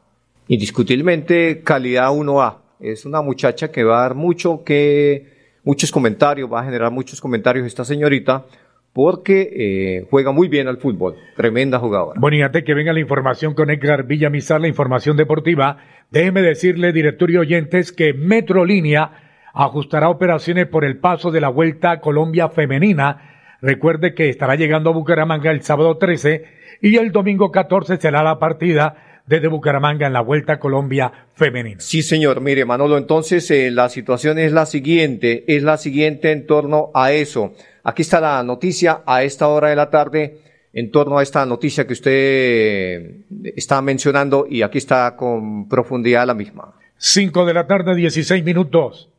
indiscutiblemente 0.47 1.61
calidad 1.63 2.09
1A. 2.09 2.57
Es 2.79 3.05
una 3.05 3.21
muchacha 3.21 3.71
que 3.71 3.83
va 3.83 3.99
a 3.99 4.01
dar 4.01 4.15
mucho 4.15 4.63
que, 4.63 5.59
muchos 5.63 5.91
comentarios, 5.91 6.51
va 6.51 6.61
a 6.61 6.65
generar 6.65 6.91
muchos 6.91 7.21
comentarios 7.21 7.65
esta 7.65 7.85
señorita 7.85 8.45
porque 8.93 9.49
eh, 9.55 10.07
juega 10.09 10.31
muy 10.31 10.47
bien 10.49 10.67
al 10.67 10.77
fútbol. 10.77 11.15
Tremenda 11.35 11.79
jugadora. 11.79 12.19
Bueno, 12.19 12.37
y 12.37 12.41
antes 12.41 12.63
que 12.63 12.73
venga 12.73 12.91
la 12.91 12.99
información 12.99 13.53
con 13.53 13.69
Edgar 13.69 14.05
Villamizar, 14.05 14.59
la 14.59 14.67
información 14.67 15.15
deportiva, 15.15 15.77
déjeme 16.09 16.41
decirle, 16.41 16.91
director 16.91 17.31
y 17.31 17.37
oyentes, 17.37 17.91
que 17.91 18.13
Metrolínea 18.13 19.11
ajustará 19.53 20.09
operaciones 20.09 20.67
por 20.67 20.85
el 20.85 20.97
paso 20.97 21.31
de 21.31 21.41
la 21.41 21.49
Vuelta 21.49 21.91
a 21.91 22.01
Colombia 22.01 22.49
Femenina. 22.49 23.57
Recuerde 23.61 24.13
que 24.13 24.29
estará 24.29 24.55
llegando 24.55 24.89
a 24.89 24.93
Bucaramanga 24.93 25.51
el 25.51 25.61
sábado 25.61 25.97
13 25.97 26.45
y 26.81 26.97
el 26.97 27.11
domingo 27.11 27.51
14 27.51 27.97
será 27.97 28.23
la 28.23 28.39
partida 28.39 29.10
desde 29.25 29.47
Bucaramanga 29.47 30.07
en 30.07 30.13
la 30.13 30.21
Vuelta 30.21 30.53
a 30.53 30.59
Colombia 30.59 31.11
Femenina. 31.33 31.79
Sí, 31.79 32.01
señor. 32.01 32.41
Mire, 32.41 32.65
Manolo, 32.65 32.97
entonces 32.97 33.49
eh, 33.51 33.71
la 33.71 33.89
situación 33.89 34.39
es 34.39 34.51
la 34.51 34.65
siguiente, 34.65 35.43
es 35.47 35.63
la 35.63 35.77
siguiente 35.77 36.31
en 36.31 36.45
torno 36.45 36.91
a 36.93 37.11
eso. 37.11 37.53
Aquí 37.83 38.01
está 38.01 38.19
la 38.19 38.43
noticia 38.43 39.01
a 39.05 39.23
esta 39.23 39.47
hora 39.47 39.69
de 39.69 39.75
la 39.75 39.89
tarde 39.89 40.39
en 40.73 40.91
torno 40.91 41.17
a 41.17 41.23
esta 41.23 41.45
noticia 41.45 41.85
que 41.85 41.93
usted 41.93 43.55
está 43.55 43.81
mencionando 43.81 44.45
y 44.49 44.61
aquí 44.61 44.77
está 44.77 45.15
con 45.15 45.67
profundidad 45.67 46.25
la 46.25 46.33
misma. 46.33 46.73
Cinco 46.97 47.45
de 47.45 47.53
la 47.53 47.67
tarde, 47.67 47.95
16 47.95 48.43
minutos. 48.43 49.09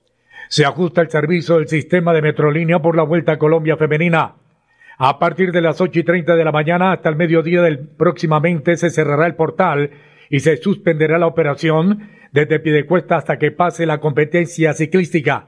Se 0.48 0.64
ajusta 0.64 1.00
el 1.00 1.10
servicio 1.10 1.56
del 1.56 1.68
sistema 1.68 2.12
de 2.12 2.22
Metrolínea 2.22 2.78
por 2.80 2.96
la 2.96 3.02
Vuelta 3.02 3.32
a 3.32 3.38
Colombia 3.38 3.76
Femenina. 3.76 4.34
A 4.98 5.18
partir 5.18 5.52
de 5.52 5.60
las 5.60 5.80
ocho 5.80 6.00
y 6.00 6.04
treinta 6.04 6.36
de 6.36 6.44
la 6.44 6.52
mañana 6.52 6.92
hasta 6.92 7.08
el 7.08 7.16
mediodía 7.16 7.62
del 7.62 7.78
próximamente 7.78 8.76
se 8.76 8.90
cerrará 8.90 9.26
el 9.26 9.34
portal 9.34 9.90
y 10.30 10.40
se 10.40 10.56
suspenderá 10.56 11.18
la 11.18 11.26
operación 11.26 12.08
desde 12.32 12.60
Piedecuesta 12.60 13.16
hasta 13.16 13.38
que 13.38 13.50
pase 13.50 13.86
la 13.86 13.98
competencia 13.98 14.72
ciclística. 14.72 15.46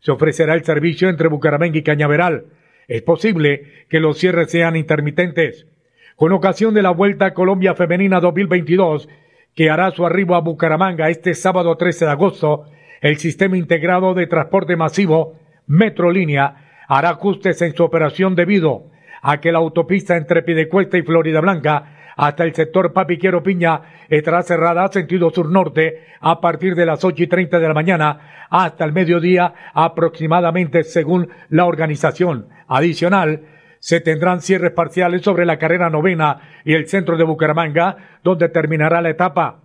Se 0.00 0.10
ofrecerá 0.10 0.54
el 0.54 0.64
servicio 0.64 1.08
entre 1.08 1.28
Bucaramanga 1.28 1.78
y 1.78 1.82
Cañaveral 1.82 2.44
es 2.88 3.02
posible 3.02 3.84
que 3.88 4.00
los 4.00 4.18
cierres 4.18 4.50
sean 4.50 4.76
intermitentes. 4.76 5.66
Con 6.14 6.32
ocasión 6.32 6.72
de 6.72 6.82
la 6.82 6.90
Vuelta 6.90 7.34
Colombia 7.34 7.74
Femenina 7.74 8.20
2022, 8.20 9.08
que 9.54 9.70
hará 9.70 9.90
su 9.90 10.06
arribo 10.06 10.34
a 10.34 10.40
Bucaramanga 10.40 11.08
este 11.08 11.34
sábado 11.34 11.76
13 11.76 12.04
de 12.04 12.10
agosto, 12.10 12.64
el 13.00 13.18
Sistema 13.18 13.56
Integrado 13.56 14.14
de 14.14 14.26
Transporte 14.26 14.76
Masivo, 14.76 15.38
Metrolínea, 15.66 16.65
hará 16.88 17.10
ajustes 17.10 17.60
en 17.62 17.74
su 17.74 17.84
operación 17.84 18.34
debido 18.34 18.84
a 19.22 19.40
que 19.40 19.52
la 19.52 19.58
autopista 19.58 20.16
entre 20.16 20.42
Pidecuesta 20.42 20.98
y 20.98 21.02
Florida 21.02 21.40
Blanca 21.40 22.12
hasta 22.16 22.44
el 22.44 22.54
sector 22.54 22.92
Papiquero 22.92 23.42
Piña 23.42 23.82
estará 24.08 24.42
cerrada 24.42 24.88
sentido 24.88 25.30
sur-norte 25.30 26.04
a 26.20 26.40
partir 26.40 26.74
de 26.74 26.86
las 26.86 27.04
ocho 27.04 27.22
y 27.22 27.26
treinta 27.26 27.58
de 27.58 27.68
la 27.68 27.74
mañana 27.74 28.46
hasta 28.48 28.84
el 28.84 28.92
mediodía 28.92 29.52
aproximadamente 29.74 30.82
según 30.84 31.28
la 31.50 31.66
organización. 31.66 32.48
Adicional, 32.68 33.42
se 33.78 34.00
tendrán 34.00 34.40
cierres 34.40 34.72
parciales 34.72 35.22
sobre 35.22 35.44
la 35.44 35.58
carrera 35.58 35.90
novena 35.90 36.40
y 36.64 36.74
el 36.74 36.88
centro 36.88 37.16
de 37.16 37.24
Bucaramanga, 37.24 37.96
donde 38.24 38.48
terminará 38.48 39.00
la 39.02 39.10
etapa. 39.10 39.60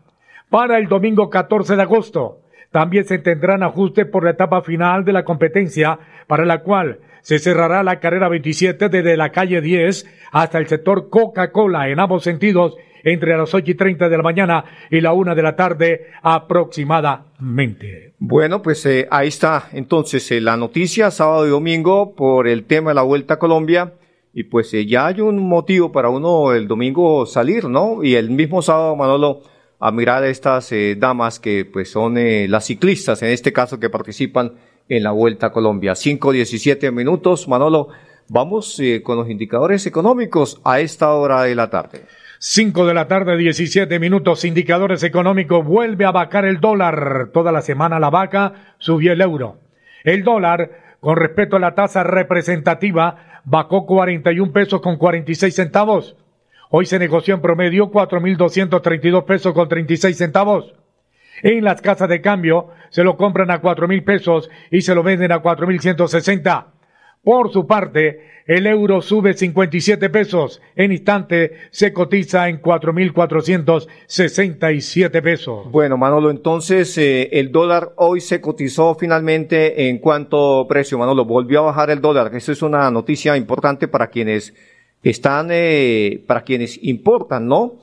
Para 0.49 0.77
el 0.77 0.87
domingo 0.87 1.29
14 1.29 1.75
de 1.77 1.81
agosto, 1.81 2.39
también 2.71 3.05
se 3.05 3.19
tendrán 3.19 3.63
ajustes 3.63 4.05
por 4.05 4.23
la 4.23 4.31
etapa 4.31 4.61
final 4.61 5.05
de 5.05 5.13
la 5.13 5.23
competencia, 5.23 5.97
para 6.27 6.45
la 6.45 6.59
cual 6.59 6.99
se 7.21 7.39
cerrará 7.39 7.83
la 7.83 7.99
carrera 7.99 8.29
27 8.29 8.89
desde 8.89 9.17
la 9.17 9.31
calle 9.31 9.61
10 9.61 10.05
hasta 10.31 10.57
el 10.57 10.67
sector 10.67 11.09
Coca-Cola 11.09 11.89
en 11.89 11.99
ambos 11.99 12.23
sentidos 12.23 12.75
entre 13.03 13.37
las 13.37 13.53
ocho 13.53 13.71
y 13.71 13.75
treinta 13.75 14.09
de 14.09 14.17
la 14.17 14.23
mañana 14.23 14.65
y 14.89 15.01
la 15.01 15.13
una 15.13 15.35
de 15.35 15.43
la 15.43 15.55
tarde 15.55 16.07
aproximadamente. 16.21 18.13
Bueno, 18.19 18.61
pues 18.61 18.85
eh, 18.85 19.07
ahí 19.09 19.29
está 19.29 19.69
entonces 19.73 20.29
eh, 20.31 20.41
la 20.41 20.57
noticia 20.57 21.11
sábado 21.11 21.47
y 21.47 21.49
domingo 21.49 22.15
por 22.15 22.47
el 22.47 22.65
tema 22.65 22.91
de 22.91 22.95
la 22.95 23.03
Vuelta 23.03 23.35
a 23.35 23.39
Colombia 23.39 23.93
y 24.33 24.43
pues 24.43 24.73
eh, 24.73 24.85
ya 24.85 25.07
hay 25.07 25.21
un 25.21 25.39
motivo 25.39 25.91
para 25.91 26.09
uno 26.09 26.53
el 26.53 26.67
domingo 26.67 27.25
salir, 27.25 27.65
¿no? 27.65 28.03
Y 28.03 28.15
el 28.15 28.29
mismo 28.29 28.61
sábado, 28.61 28.95
Manolo, 28.95 29.41
a 29.79 29.91
mirar 29.91 30.23
a 30.23 30.29
estas 30.29 30.71
damas 30.97 31.39
que 31.39 31.65
pues 31.65 31.89
son 31.89 32.15
las 32.51 32.65
ciclistas 32.65 33.23
en 33.23 33.29
este 33.29 33.51
caso 33.51 33.79
que 33.79 33.89
participan 33.89 34.53
en 34.89 35.03
la 35.03 35.11
Vuelta 35.11 35.47
a 35.47 35.51
Colombia. 35.51 35.93
5-17 35.93 36.91
minutos, 36.91 37.47
Manolo. 37.47 37.89
Vamos 38.27 38.79
eh, 38.79 39.01
con 39.03 39.17
los 39.17 39.29
indicadores 39.29 39.85
económicos 39.85 40.61
a 40.63 40.79
esta 40.79 41.13
hora 41.13 41.43
de 41.43 41.55
la 41.55 41.69
tarde. 41.69 42.05
5 42.39 42.85
de 42.85 42.93
la 42.93 43.07
tarde, 43.07 43.37
17 43.37 43.99
minutos. 43.99 44.45
Indicadores 44.45 45.03
económicos. 45.03 45.65
Vuelve 45.65 46.05
a 46.05 46.11
vacar 46.11 46.45
el 46.45 46.59
dólar. 46.59 47.29
Toda 47.33 47.51
la 47.51 47.61
semana 47.61 47.99
la 47.99 48.09
vaca 48.09 48.75
subió 48.77 49.13
el 49.13 49.21
euro. 49.21 49.57
El 50.03 50.23
dólar, 50.23 50.97
con 50.99 51.17
respecto 51.17 51.57
a 51.57 51.59
la 51.59 51.75
tasa 51.75 52.03
representativa, 52.03 53.41
vacó 53.43 53.85
41 53.85 54.51
pesos 54.51 54.81
con 54.81 54.97
46 54.97 55.53
centavos. 55.53 56.15
Hoy 56.69 56.85
se 56.85 56.99
negoció 56.99 57.35
en 57.35 57.41
promedio 57.41 57.91
4.232 57.91 59.25
pesos 59.25 59.53
con 59.53 59.67
36 59.67 60.17
centavos. 60.17 60.73
En 61.43 61.63
las 61.63 61.81
casas 61.81 62.09
de 62.09 62.21
cambio 62.21 62.69
se 62.89 63.03
lo 63.03 63.17
compran 63.17 63.51
a 63.51 63.59
cuatro 63.59 63.87
mil 63.87 64.03
pesos 64.03 64.49
y 64.69 64.81
se 64.81 64.95
lo 64.95 65.03
venden 65.03 65.31
a 65.31 65.39
cuatro 65.39 65.67
mil 65.67 65.79
ciento 65.79 66.07
sesenta. 66.07 66.67
Por 67.23 67.51
su 67.51 67.67
parte, 67.67 68.31
el 68.47 68.65
euro 68.65 69.01
sube 69.01 69.35
57 69.35 70.09
pesos. 70.09 70.59
En 70.75 70.91
instante 70.91 71.51
se 71.69 71.93
cotiza 71.93 72.49
en 72.49 72.59
4.467 72.59 75.21
pesos. 75.21 75.71
Bueno, 75.71 75.97
Manolo, 75.97 76.31
entonces 76.31 76.97
eh, 76.97 77.29
el 77.33 77.51
dólar 77.51 77.93
hoy 77.97 78.21
se 78.21 78.41
cotizó 78.41 78.95
finalmente 78.95 79.87
en 79.87 79.99
cuánto 79.99 80.65
precio, 80.67 80.97
Manolo. 80.97 81.25
Volvió 81.25 81.59
a 81.59 81.63
bajar 81.63 81.91
el 81.91 82.01
dólar. 82.01 82.35
Eso 82.35 82.51
es 82.51 82.63
una 82.63 82.89
noticia 82.89 83.37
importante 83.37 83.87
para 83.87 84.07
quienes 84.07 84.55
están, 85.03 85.49
eh, 85.51 86.23
para 86.25 86.41
quienes 86.41 86.83
importan, 86.83 87.47
¿no? 87.47 87.75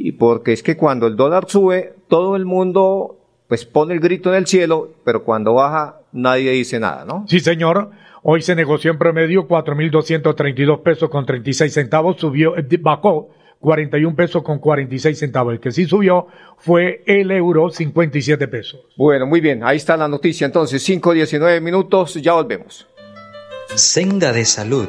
Y 0.00 0.12
porque 0.12 0.52
es 0.52 0.62
que 0.62 0.76
cuando 0.76 1.08
el 1.08 1.16
dólar 1.16 1.46
sube, 1.48 1.94
todo 2.06 2.36
el 2.36 2.44
mundo 2.44 3.16
pues 3.48 3.64
pone 3.64 3.94
el 3.94 4.00
grito 4.00 4.30
en 4.30 4.36
el 4.36 4.46
cielo, 4.46 4.92
pero 5.04 5.24
cuando 5.24 5.54
baja 5.54 6.00
nadie 6.12 6.52
dice 6.52 6.78
nada, 6.78 7.04
¿no? 7.04 7.24
Sí, 7.26 7.40
señor. 7.40 7.90
Hoy 8.22 8.42
se 8.42 8.54
negoció 8.54 8.90
en 8.90 8.98
promedio 8.98 9.48
4.232 9.48 10.82
pesos 10.82 11.08
con 11.08 11.24
36 11.24 11.72
centavos, 11.72 12.16
subió, 12.20 12.56
eh, 12.56 12.66
bajó 12.80 13.30
41 13.58 14.14
pesos 14.14 14.42
con 14.42 14.58
46 14.58 15.18
centavos. 15.18 15.54
El 15.54 15.60
que 15.60 15.72
sí 15.72 15.86
subió 15.86 16.28
fue 16.58 17.02
el 17.06 17.30
euro 17.30 17.70
57 17.70 18.46
pesos. 18.48 18.80
Bueno, 18.96 19.26
muy 19.26 19.40
bien, 19.40 19.64
ahí 19.64 19.78
está 19.78 19.96
la 19.96 20.08
noticia. 20.08 20.44
Entonces, 20.44 20.82
5, 20.82 21.12
19 21.12 21.60
minutos, 21.60 22.14
ya 22.14 22.34
volvemos. 22.34 22.86
Senda 23.74 24.32
de 24.32 24.44
Salud 24.44 24.88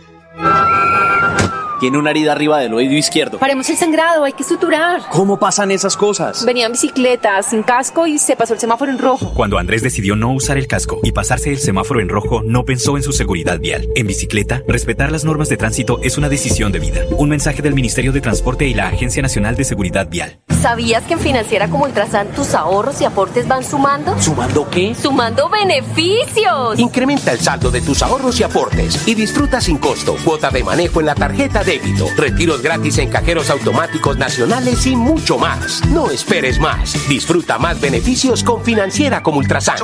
Tiene 1.81 1.97
una 1.97 2.11
herida 2.11 2.33
arriba 2.33 2.59
del 2.59 2.75
oído 2.75 2.93
izquierdo. 2.93 3.39
Paremos 3.39 3.67
el 3.71 3.75
sangrado, 3.75 4.23
hay 4.23 4.33
que 4.33 4.43
suturar. 4.43 5.01
¿Cómo 5.09 5.39
pasan 5.39 5.71
esas 5.71 5.97
cosas? 5.97 6.45
Venía 6.45 6.67
en 6.67 6.73
bicicleta, 6.73 7.41
sin 7.41 7.63
casco 7.63 8.05
y 8.05 8.19
se 8.19 8.35
pasó 8.35 8.53
el 8.53 8.59
semáforo 8.59 8.91
en 8.91 8.99
rojo. 8.99 9.33
Cuando 9.33 9.57
Andrés 9.57 9.81
decidió 9.81 10.15
no 10.15 10.31
usar 10.31 10.59
el 10.59 10.67
casco 10.67 10.99
y 11.01 11.11
pasarse 11.11 11.49
el 11.49 11.57
semáforo 11.57 11.99
en 11.99 12.09
rojo, 12.09 12.43
no 12.45 12.65
pensó 12.65 12.97
en 12.97 13.03
su 13.03 13.13
seguridad 13.13 13.59
vial. 13.59 13.89
En 13.95 14.05
bicicleta, 14.05 14.61
respetar 14.67 15.11
las 15.11 15.25
normas 15.25 15.49
de 15.49 15.57
tránsito 15.57 15.99
es 16.03 16.19
una 16.19 16.29
decisión 16.29 16.71
de 16.71 16.77
vida. 16.77 17.01
Un 17.17 17.29
mensaje 17.29 17.63
del 17.63 17.73
Ministerio 17.73 18.11
de 18.11 18.21
Transporte 18.21 18.67
y 18.67 18.75
la 18.75 18.89
Agencia 18.89 19.23
Nacional 19.23 19.55
de 19.55 19.63
Seguridad 19.63 20.07
Vial. 20.07 20.39
¿Sabías 20.61 21.01
que 21.05 21.13
en 21.13 21.19
Financiera 21.19 21.67
como 21.67 21.85
Ultrasan 21.85 22.27
tus 22.35 22.53
ahorros 22.53 23.01
y 23.01 23.05
aportes 23.05 23.47
van 23.47 23.63
sumando? 23.63 24.21
¿Sumando 24.21 24.69
qué? 24.69 24.93
¡Sumando 24.93 25.49
beneficios! 25.49 26.77
Incrementa 26.77 27.31
el 27.31 27.39
saldo 27.39 27.71
de 27.71 27.81
tus 27.81 28.03
ahorros 28.03 28.39
y 28.39 28.43
aportes 28.43 29.07
y 29.07 29.15
disfruta 29.15 29.59
sin 29.59 29.79
costo 29.79 30.15
cuota 30.23 30.51
de 30.51 30.63
manejo 30.63 30.99
en 30.99 31.07
la 31.07 31.15
tarjeta 31.15 31.63
débito, 31.71 32.07
retiros 32.17 32.61
gratis 32.61 32.97
en 32.97 33.09
cajeros 33.09 33.49
automáticos 33.49 34.17
nacionales 34.17 34.85
y 34.85 34.95
mucho 34.95 35.37
más. 35.37 35.81
No 35.87 36.11
esperes 36.11 36.59
más. 36.59 37.07
Disfruta 37.07 37.57
más 37.57 37.79
beneficios 37.79 38.43
con 38.43 38.63
Financiera 38.63 39.23
como 39.23 39.37
Ultrasan. 39.37 39.77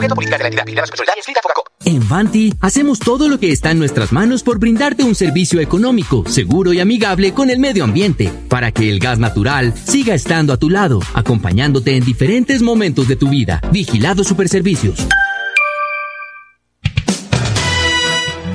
En 1.85 2.09
Vanti 2.09 2.53
hacemos 2.59 2.99
todo 2.99 3.29
lo 3.29 3.39
que 3.39 3.53
está 3.53 3.71
en 3.71 3.79
nuestras 3.79 4.11
manos 4.11 4.43
por 4.43 4.59
brindarte 4.59 5.03
un 5.03 5.15
servicio 5.15 5.61
económico, 5.61 6.25
seguro 6.27 6.73
y 6.73 6.81
amigable 6.81 7.33
con 7.33 7.49
el 7.49 7.59
medio 7.59 7.85
ambiente, 7.85 8.29
para 8.49 8.71
que 8.71 8.89
el 8.89 8.99
gas 8.99 9.19
natural 9.19 9.73
siga 9.73 10.13
estando 10.13 10.51
a 10.51 10.57
tu 10.57 10.69
lado, 10.69 10.99
acompañándote 11.13 11.95
en 11.95 12.03
diferentes 12.03 12.61
momentos 12.61 13.07
de 13.07 13.15
tu 13.15 13.29
vida. 13.29 13.61
Vigilado 13.71 14.25
Superservicios. 14.25 15.07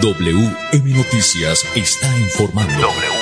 WM 0.02 0.96
Noticias 0.96 1.64
está 1.76 2.18
informando. 2.18 2.74
WM 2.74 2.90
Noticias. 2.90 3.21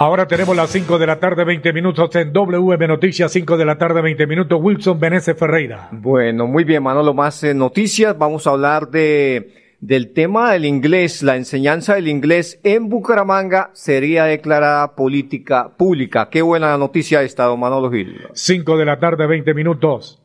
Ahora 0.00 0.28
tenemos 0.28 0.54
las 0.54 0.70
5 0.70 0.96
de 0.96 1.08
la 1.08 1.18
tarde, 1.18 1.42
20 1.42 1.72
minutos 1.72 2.14
en 2.14 2.32
WM 2.32 2.86
Noticias, 2.86 3.32
5 3.32 3.56
de 3.56 3.64
la 3.64 3.78
tarde, 3.78 4.00
20 4.00 4.28
minutos. 4.28 4.60
Wilson 4.62 5.00
Benese 5.00 5.34
Ferreira. 5.34 5.88
Bueno, 5.90 6.46
muy 6.46 6.62
bien, 6.62 6.84
Manolo, 6.84 7.14
más 7.14 7.42
eh, 7.42 7.52
noticias. 7.52 8.16
Vamos 8.16 8.46
a 8.46 8.50
hablar 8.50 8.90
de 8.90 9.74
del 9.80 10.12
tema 10.12 10.52
del 10.52 10.66
inglés. 10.66 11.24
La 11.24 11.34
enseñanza 11.34 11.96
del 11.96 12.06
inglés 12.06 12.60
en 12.62 12.88
Bucaramanga 12.88 13.70
sería 13.72 14.26
declarada 14.26 14.94
política 14.94 15.70
pública. 15.76 16.28
Qué 16.30 16.42
buena 16.42 16.78
noticia 16.78 17.22
esta, 17.22 17.46
don 17.46 17.58
Manolo 17.58 17.90
Gil. 17.90 18.20
5 18.32 18.76
de 18.76 18.84
la 18.84 19.00
tarde, 19.00 19.26
20 19.26 19.52
minutos. 19.52 20.22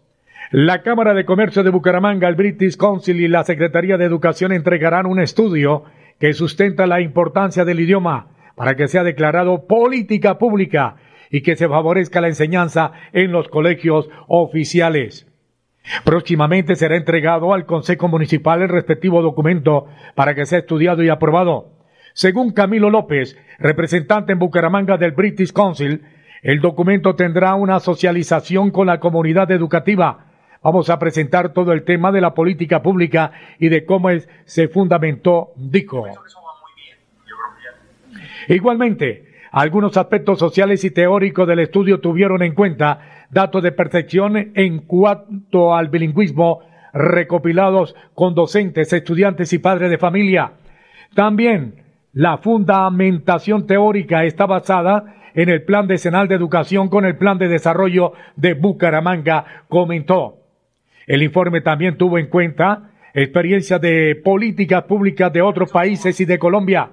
La 0.52 0.84
Cámara 0.84 1.16
de 1.16 1.26
Comercio 1.26 1.64
de 1.64 1.72
Bucaramanga, 1.72 2.28
el 2.28 2.36
British 2.36 2.78
Council 2.78 3.20
y 3.20 3.28
la 3.28 3.44
Secretaría 3.44 3.98
de 3.98 4.06
Educación 4.06 4.52
entregarán 4.52 5.08
un 5.08 5.20
estudio 5.20 5.86
que 6.20 6.34
sustenta 6.34 6.86
la 6.86 7.02
importancia 7.02 7.66
del 7.66 7.80
idioma 7.80 8.28
para 8.56 8.76
que 8.76 8.88
sea 8.88 9.04
declarado 9.04 9.68
política 9.68 10.38
pública 10.38 10.96
y 11.30 11.42
que 11.42 11.56
se 11.56 11.68
favorezca 11.68 12.22
la 12.22 12.28
enseñanza 12.28 12.92
en 13.12 13.32
los 13.32 13.48
colegios 13.48 14.10
oficiales. 14.28 15.28
Próximamente 16.04 16.76
será 16.76 16.96
entregado 16.96 17.54
al 17.54 17.66
Consejo 17.66 18.08
Municipal 18.08 18.62
el 18.62 18.70
respectivo 18.70 19.22
documento 19.22 19.88
para 20.16 20.36
que 20.36 20.46
sea 20.46 20.60
estudiado 20.60 21.04
y 21.04 21.10
aprobado. 21.10 21.72
Según 22.14 22.52
Camilo 22.52 22.90
López, 22.90 23.38
representante 23.60 24.34
en 24.34 24.40
Bucaramanga 24.40 24.98
del 24.98 25.12
British 25.12 25.52
Council, 25.52 26.04
el 26.44 26.60
documento 26.60 27.16
tendrá 27.16 27.56
una 27.56 27.80
socialización 27.80 28.70
con 28.70 28.88
la 28.88 29.00
comunidad 29.00 29.50
educativa. 29.52 30.26
Vamos 30.62 30.90
a 30.90 31.00
presentar 31.00 31.54
todo 31.54 31.74
el 31.74 31.84
tema 31.84 32.12
de 32.12 32.22
la 32.22 32.34
política 32.34 32.82
pública 32.82 33.32
y 33.60 33.70
de 33.70 33.86
cómo 33.86 34.10
es, 34.10 34.30
se 34.46 34.68
fundamentó, 34.68 35.52
dijo. 35.56 36.06
Igualmente, 38.48 39.26
algunos 39.52 39.98
aspectos 39.98 40.40
sociales 40.40 40.84
y 40.84 40.92
teóricos 40.92 41.48
del 41.48 41.60
estudio 41.60 42.00
tuvieron 42.00 42.42
en 42.42 42.56
cuenta 42.56 43.26
datos 43.30 43.62
de 43.64 43.72
percepción 43.72 44.52
en 44.56 44.80
cuanto 44.80 45.76
al 45.76 45.90
bilingüismo 45.90 46.62
recopilados 46.94 47.96
con 48.14 48.36
docentes, 48.36 48.94
estudiantes 48.94 49.54
y 49.54 49.60
padres 49.60 49.90
de 49.90 49.98
familia. 49.98 50.54
También 51.14 51.84
la 52.14 52.38
fundamentación 52.38 53.66
teórica 53.66 54.24
está 54.24 54.46
basada 54.46 55.16
en 55.34 55.50
el 55.50 55.64
Plan 55.64 55.88
Decenal 55.88 56.28
de 56.28 56.36
Educación 56.36 56.90
con 56.90 57.06
el 57.06 57.18
Plan 57.18 57.38
de 57.38 57.48
Desarrollo 57.48 58.14
de 58.36 58.54
Bucaramanga, 58.54 59.46
comentó. 59.68 60.38
El 61.08 61.24
informe 61.24 61.62
también 61.62 61.98
tuvo 61.98 62.18
en 62.18 62.28
cuenta 62.28 62.92
experiencias 63.14 63.82
de 63.82 64.16
políticas 64.24 64.84
públicas 64.84 65.32
de 65.34 65.42
otros 65.42 65.72
países 65.72 66.20
y 66.20 66.26
de 66.26 66.40
Colombia. 66.40 66.90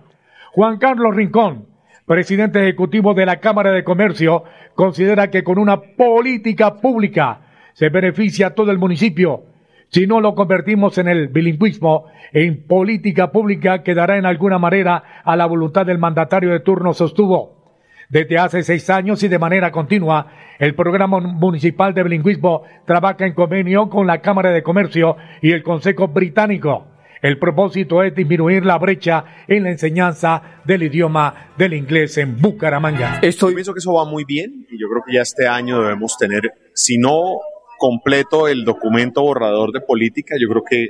Juan 0.52 0.78
Carlos 0.78 1.14
Rincón, 1.14 1.66
presidente 2.06 2.60
ejecutivo 2.60 3.14
de 3.14 3.24
la 3.24 3.36
Cámara 3.38 3.70
de 3.70 3.84
Comercio, 3.84 4.42
considera 4.74 5.30
que 5.30 5.44
con 5.44 5.58
una 5.58 5.80
política 5.80 6.74
pública 6.78 7.42
se 7.72 7.88
beneficia 7.88 8.48
a 8.48 8.54
todo 8.56 8.72
el 8.72 8.78
municipio. 8.78 9.44
Si 9.90 10.08
no 10.08 10.20
lo 10.20 10.34
convertimos 10.34 10.98
en 10.98 11.06
el 11.06 11.28
bilingüismo, 11.28 12.06
en 12.32 12.66
política 12.66 13.30
pública 13.30 13.84
quedará 13.84 14.16
en 14.16 14.26
alguna 14.26 14.58
manera 14.58 15.22
a 15.22 15.36
la 15.36 15.46
voluntad 15.46 15.86
del 15.86 15.98
mandatario 15.98 16.50
de 16.50 16.58
turno, 16.58 16.94
sostuvo. 16.94 17.76
Desde 18.08 18.38
hace 18.38 18.64
seis 18.64 18.90
años 18.90 19.22
y 19.22 19.28
de 19.28 19.38
manera 19.38 19.70
continua, 19.70 20.32
el 20.58 20.74
programa 20.74 21.20
municipal 21.20 21.94
de 21.94 22.02
bilingüismo 22.02 22.64
trabaja 22.86 23.24
en 23.24 23.34
convenio 23.34 23.88
con 23.88 24.08
la 24.08 24.20
Cámara 24.20 24.50
de 24.50 24.64
Comercio 24.64 25.16
y 25.42 25.52
el 25.52 25.62
Consejo 25.62 26.08
Británico. 26.08 26.89
El 27.22 27.38
propósito 27.38 28.02
es 28.02 28.14
disminuir 28.14 28.64
la 28.64 28.78
brecha 28.78 29.44
en 29.46 29.64
la 29.64 29.70
enseñanza 29.70 30.62
del 30.64 30.84
idioma 30.84 31.52
del 31.58 31.74
inglés 31.74 32.16
en 32.16 32.40
Bucaramanga. 32.40 33.18
Esto 33.20 33.48
pienso 33.48 33.74
que 33.74 33.80
eso 33.80 33.92
va 33.92 34.06
muy 34.06 34.24
bien 34.24 34.66
y 34.70 34.80
yo 34.80 34.88
creo 34.88 35.02
que 35.06 35.14
ya 35.14 35.20
este 35.20 35.46
año 35.46 35.82
debemos 35.82 36.16
tener, 36.16 36.50
si 36.72 36.96
no 36.96 37.40
completo 37.78 38.48
el 38.48 38.64
documento 38.64 39.22
borrador 39.22 39.70
de 39.72 39.82
política, 39.82 40.36
yo 40.40 40.48
creo 40.48 40.62
que 40.68 40.88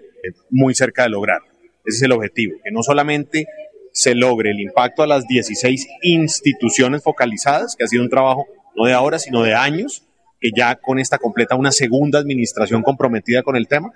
muy 0.51 0.73
cerca 0.75 1.03
de 1.03 1.09
lograr. 1.09 1.41
Ese 1.85 1.97
es 1.97 2.03
el 2.03 2.13
objetivo, 2.13 2.59
que 2.63 2.71
no 2.71 2.85
solamente 2.85 3.47
se 3.93 4.15
logre 4.15 4.53
el 4.53 4.61
impacto 4.61 5.03
a 5.03 5.09
las 5.09 5.27
16 5.27 5.89
instituciones 6.03 7.03
focalizadas, 7.03 7.75
que 7.77 7.85
ha 7.85 7.89
sido 7.89 8.05
un 8.05 8.09
trabajo 8.09 8.47
no 8.77 8.85
de 8.85 8.93
ahora, 8.93 9.19
sino 9.19 9.43
de 9.43 9.55
años, 9.55 10.07
que 10.41 10.51
ya 10.57 10.77
con 10.77 11.01
esta 11.01 11.19
completa 11.19 11.57
una 11.57 11.73
segunda 11.73 12.21
administración 12.21 12.83
comprometida 12.83 13.43
con 13.43 13.57
el 13.57 13.67
tema, 13.67 13.91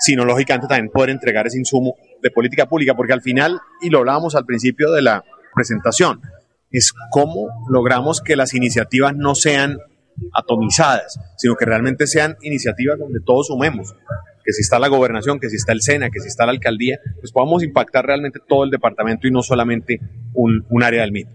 sino 0.00 0.24
lógicamente 0.24 0.66
también 0.66 0.90
poder 0.90 1.10
entregar 1.10 1.46
ese 1.46 1.58
insumo 1.58 1.94
de 2.22 2.30
política 2.30 2.66
pública, 2.66 2.94
porque 2.94 3.12
al 3.12 3.22
final, 3.22 3.60
y 3.80 3.90
lo 3.90 3.98
hablábamos 3.98 4.34
al 4.34 4.46
principio 4.46 4.90
de 4.92 5.02
la 5.02 5.22
presentación, 5.54 6.20
es 6.70 6.92
cómo 7.10 7.48
logramos 7.68 8.20
que 8.20 8.36
las 8.36 8.54
iniciativas 8.54 9.14
no 9.14 9.34
sean 9.34 9.78
atomizadas, 10.34 11.18
sino 11.36 11.54
que 11.56 11.64
realmente 11.64 12.06
sean 12.06 12.36
iniciativas 12.42 12.98
donde 12.98 13.20
todos 13.20 13.48
sumemos, 13.48 13.94
que 14.44 14.52
si 14.52 14.62
está 14.62 14.78
la 14.78 14.88
gobernación, 14.88 15.38
que 15.38 15.50
si 15.50 15.56
está 15.56 15.72
el 15.72 15.82
SENA, 15.82 16.10
que 16.10 16.20
si 16.20 16.28
está 16.28 16.46
la 16.46 16.52
alcaldía, 16.52 16.98
pues 17.20 17.32
podamos 17.32 17.62
impactar 17.62 18.06
realmente 18.06 18.40
todo 18.46 18.64
el 18.64 18.70
departamento 18.70 19.26
y 19.26 19.30
no 19.30 19.42
solamente 19.42 20.00
un, 20.34 20.64
un 20.70 20.82
área 20.82 21.02
del 21.02 21.12
MIT. 21.12 21.28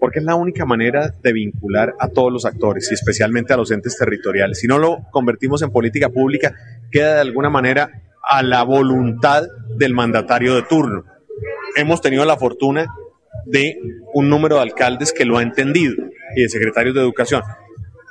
Porque 0.00 0.20
es 0.20 0.24
la 0.24 0.36
única 0.36 0.64
manera 0.64 1.12
de 1.22 1.32
vincular 1.32 1.94
a 1.98 2.08
todos 2.08 2.32
los 2.32 2.44
actores 2.44 2.88
y 2.90 2.94
especialmente 2.94 3.52
a 3.52 3.56
los 3.56 3.72
entes 3.72 3.96
territoriales. 3.96 4.60
Si 4.60 4.68
no 4.68 4.78
lo 4.78 4.98
convertimos 5.10 5.60
en 5.62 5.70
política 5.70 6.08
pública, 6.08 6.54
queda 6.92 7.14
de 7.14 7.20
alguna 7.22 7.50
manera 7.50 8.07
a 8.28 8.42
la 8.42 8.62
voluntad 8.62 9.44
del 9.76 9.94
mandatario 9.94 10.54
de 10.54 10.62
turno. 10.62 11.04
Hemos 11.76 12.00
tenido 12.00 12.24
la 12.24 12.36
fortuna 12.36 12.86
de 13.46 13.78
un 14.14 14.28
número 14.28 14.56
de 14.56 14.62
alcaldes 14.62 15.12
que 15.12 15.24
lo 15.24 15.38
ha 15.38 15.42
entendido 15.42 15.94
y 16.36 16.42
de 16.42 16.48
secretarios 16.48 16.94
de 16.94 17.00
educación 17.00 17.42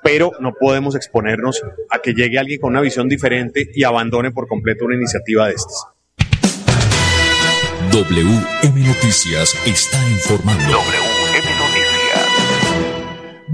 pero 0.08 0.32
no 0.40 0.54
podemos 0.54 0.96
exponernos 0.96 1.62
a 1.90 2.00
que 2.00 2.14
llegue 2.14 2.40
alguien 2.40 2.62
con 2.62 2.72
una 2.72 2.80
visión 2.80 3.10
diferente 3.10 3.70
y 3.74 3.84
abandone 3.84 4.32
por 4.32 4.48
completo 4.48 4.86
una 4.86 4.96
iniciativa 4.96 5.48
de 5.48 5.56
estas. 5.56 5.84
WM 7.92 8.88
Noticias 8.88 9.54
está 9.66 9.98
informando. 10.10 10.78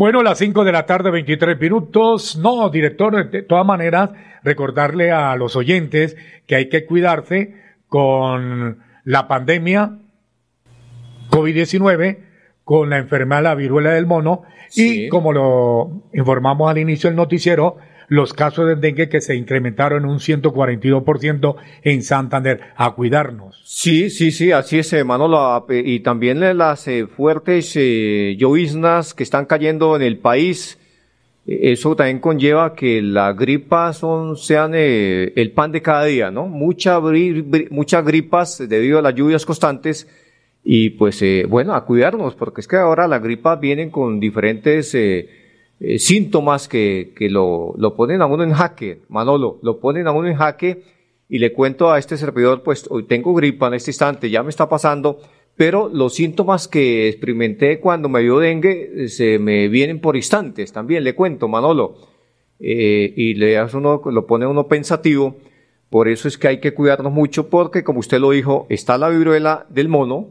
Bueno, 0.04 0.22
las 0.22 0.38
5 0.40 0.66
de 0.66 0.74
la 0.74 0.86
tarde, 0.86 1.12
23 1.12 1.58
minutos. 1.58 2.36
No, 2.36 2.70
director, 2.70 3.30
de 3.32 3.42
todas 3.42 3.66
maneras, 3.66 4.10
recordarle 4.44 5.12
a 5.12 5.34
los 5.38 5.56
oyentes 5.56 6.18
que 6.46 6.56
hay 6.56 6.68
que 6.68 6.86
cuidarse 6.86 7.56
con 7.88 8.80
la 9.06 9.30
pandemia 9.30 10.00
COVID-19, 11.30 12.18
con 12.66 12.90
la 12.90 12.98
enfermedad, 12.98 13.44
la 13.44 13.56
viruela 13.56 13.92
del 13.92 14.06
mono, 14.06 14.42
y 14.76 15.08
como 15.08 15.32
lo 15.32 16.10
informamos 16.14 16.70
al 16.70 16.80
inicio 16.80 17.10
del 17.10 17.16
noticiero, 17.16 17.78
los 18.14 18.32
casos 18.34 18.68
de 18.68 18.76
dengue 18.76 19.10
que 19.10 19.22
se 19.22 19.36
incrementaron 19.36 20.04
en 20.04 20.10
un 20.12 20.20
142% 20.20 21.56
en 21.82 22.04
Santander. 22.04 22.62
A 22.76 22.92
cuidarnos. 22.92 23.60
Sí, 23.66 24.12
sí, 24.12 24.30
sí, 24.30 24.52
así 24.52 24.78
es, 24.78 24.94
eh, 24.94 25.04
Manolo. 25.04 25.66
Y 25.70 26.02
también 26.02 26.40
las 26.56 26.88
eh, 26.88 27.08
fuertes 27.08 27.74
eh, 27.76 28.36
lloviznas 28.38 29.16
que 29.16 29.24
están 29.24 29.46
cayendo 29.48 29.96
en 29.96 30.04
el 30.04 30.20
país. 30.20 30.78
Eso 31.48 31.96
también 31.96 32.20
conlleva 32.20 32.76
que 32.76 33.02
las 33.02 33.36
gripas 33.36 33.98
son, 33.98 34.38
sean 34.38 34.76
el 34.76 35.52
pan 35.56 35.72
de 35.72 35.82
cada 35.82 36.06
día, 36.06 36.30
¿no? 36.30 36.48
Mucha, 36.48 37.02
muchas 37.72 38.06
gripas 38.06 38.64
debido 38.70 39.00
a 39.00 39.02
las 39.02 39.16
lluvias 39.16 39.46
constantes 39.46 40.08
y 40.64 40.92
pues 40.92 41.22
bueno, 41.50 41.74
a 41.74 41.84
cuidarnos, 41.84 42.36
porque 42.36 42.62
es 42.62 42.68
que 42.68 42.78
ahora 42.78 43.10
las 43.10 43.22
gripas 43.22 43.60
vienen 43.60 43.90
con 43.90 44.22
diferentes 44.22 44.96
eh, 45.80 46.00
síntomas 46.00 46.68
que, 46.68 47.14
que 47.16 47.30
lo, 47.30 47.74
lo, 47.78 47.96
ponen 47.96 48.22
a 48.22 48.26
uno 48.26 48.44
en 48.44 48.54
jaque, 48.54 49.02
Manolo, 49.10 49.60
lo 49.62 49.80
ponen 49.80 50.08
a 50.08 50.12
uno 50.12 50.28
en 50.28 50.36
jaque 50.36 50.84
y 51.30 51.40
le 51.40 51.52
cuento 51.54 51.92
a 51.92 52.00
este 52.00 52.18
servidor, 52.18 52.64
pues 52.64 52.86
hoy 52.90 53.04
tengo 53.04 53.34
gripa 53.34 53.68
en 53.68 53.74
este 53.74 53.92
instante, 53.92 54.30
ya 54.30 54.44
me 54.44 54.50
está 54.50 54.70
pasando, 54.70 55.20
pero 55.56 55.90
los 55.90 56.16
síntomas 56.16 56.68
que 56.68 57.08
experimenté 57.08 57.80
cuando 57.80 58.10
me 58.10 58.22
dio 58.22 58.40
dengue 58.40 58.92
eh, 58.96 59.08
se 59.10 59.40
me 59.40 59.68
vienen 59.68 60.00
por 60.00 60.16
instantes 60.16 60.72
también, 60.72 61.04
le 61.04 61.16
cuento, 61.16 61.48
Manolo, 61.48 61.96
eh, 62.60 63.14
y 63.16 63.34
le 63.34 63.58
hace 63.58 63.78
uno, 63.78 64.02
lo 64.06 64.26
pone 64.26 64.46
uno 64.46 64.68
pensativo, 64.68 65.38
por 65.90 66.08
eso 66.08 66.28
es 66.28 66.38
que 66.38 66.48
hay 66.48 66.60
que 66.60 66.74
cuidarnos 66.74 67.12
mucho 67.12 67.50
porque, 67.50 67.84
como 67.84 68.00
usted 68.00 68.20
lo 68.20 68.32
dijo, 68.32 68.66
está 68.70 68.98
la 68.98 69.10
viruela 69.10 69.68
del 69.70 69.90
mono, 69.90 70.30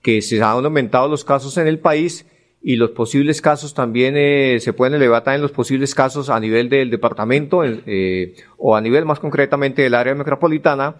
que 0.00 0.20
se 0.22 0.42
han 0.42 0.64
aumentado 0.64 1.08
los 1.08 1.24
casos 1.24 1.56
en 1.58 1.66
el 1.66 1.78
país, 1.78 2.26
y 2.62 2.76
los 2.76 2.90
posibles 2.90 3.40
casos 3.42 3.74
también 3.74 4.14
eh, 4.16 4.58
se 4.60 4.72
pueden 4.72 4.94
elevar 4.94 5.24
también 5.24 5.42
los 5.42 5.50
posibles 5.50 5.94
casos 5.94 6.30
a 6.30 6.38
nivel 6.38 6.68
del 6.68 6.90
departamento 6.90 7.62
eh, 7.64 8.34
o 8.56 8.76
a 8.76 8.80
nivel 8.80 9.04
más 9.04 9.18
concretamente 9.18 9.82
del 9.82 9.94
área 9.94 10.14
metropolitana 10.14 10.94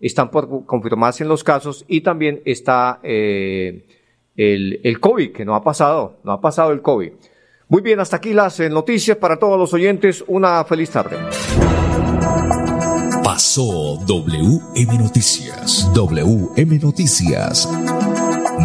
están 0.00 0.30
por 0.30 0.64
confirmarse 0.64 1.22
en 1.22 1.28
los 1.28 1.44
casos 1.44 1.84
y 1.86 2.00
también 2.00 2.40
está 2.44 2.98
eh, 3.02 3.86
el, 4.36 4.80
el 4.82 5.00
COVID 5.00 5.32
que 5.32 5.44
no 5.44 5.54
ha 5.54 5.62
pasado, 5.62 6.18
no 6.24 6.32
ha 6.32 6.40
pasado 6.40 6.72
el 6.72 6.80
COVID. 6.80 7.12
Muy 7.68 7.82
bien, 7.82 8.00
hasta 8.00 8.16
aquí 8.16 8.32
las 8.32 8.58
noticias 8.60 9.16
para 9.16 9.38
todos 9.38 9.58
los 9.58 9.72
oyentes. 9.72 10.24
Una 10.26 10.62
feliz 10.64 10.90
tarde. 10.90 11.16
Pasó 13.22 13.96
WM 14.06 14.98
Noticias. 14.98 15.90
WM 15.94 16.78
Noticias. 16.80 17.68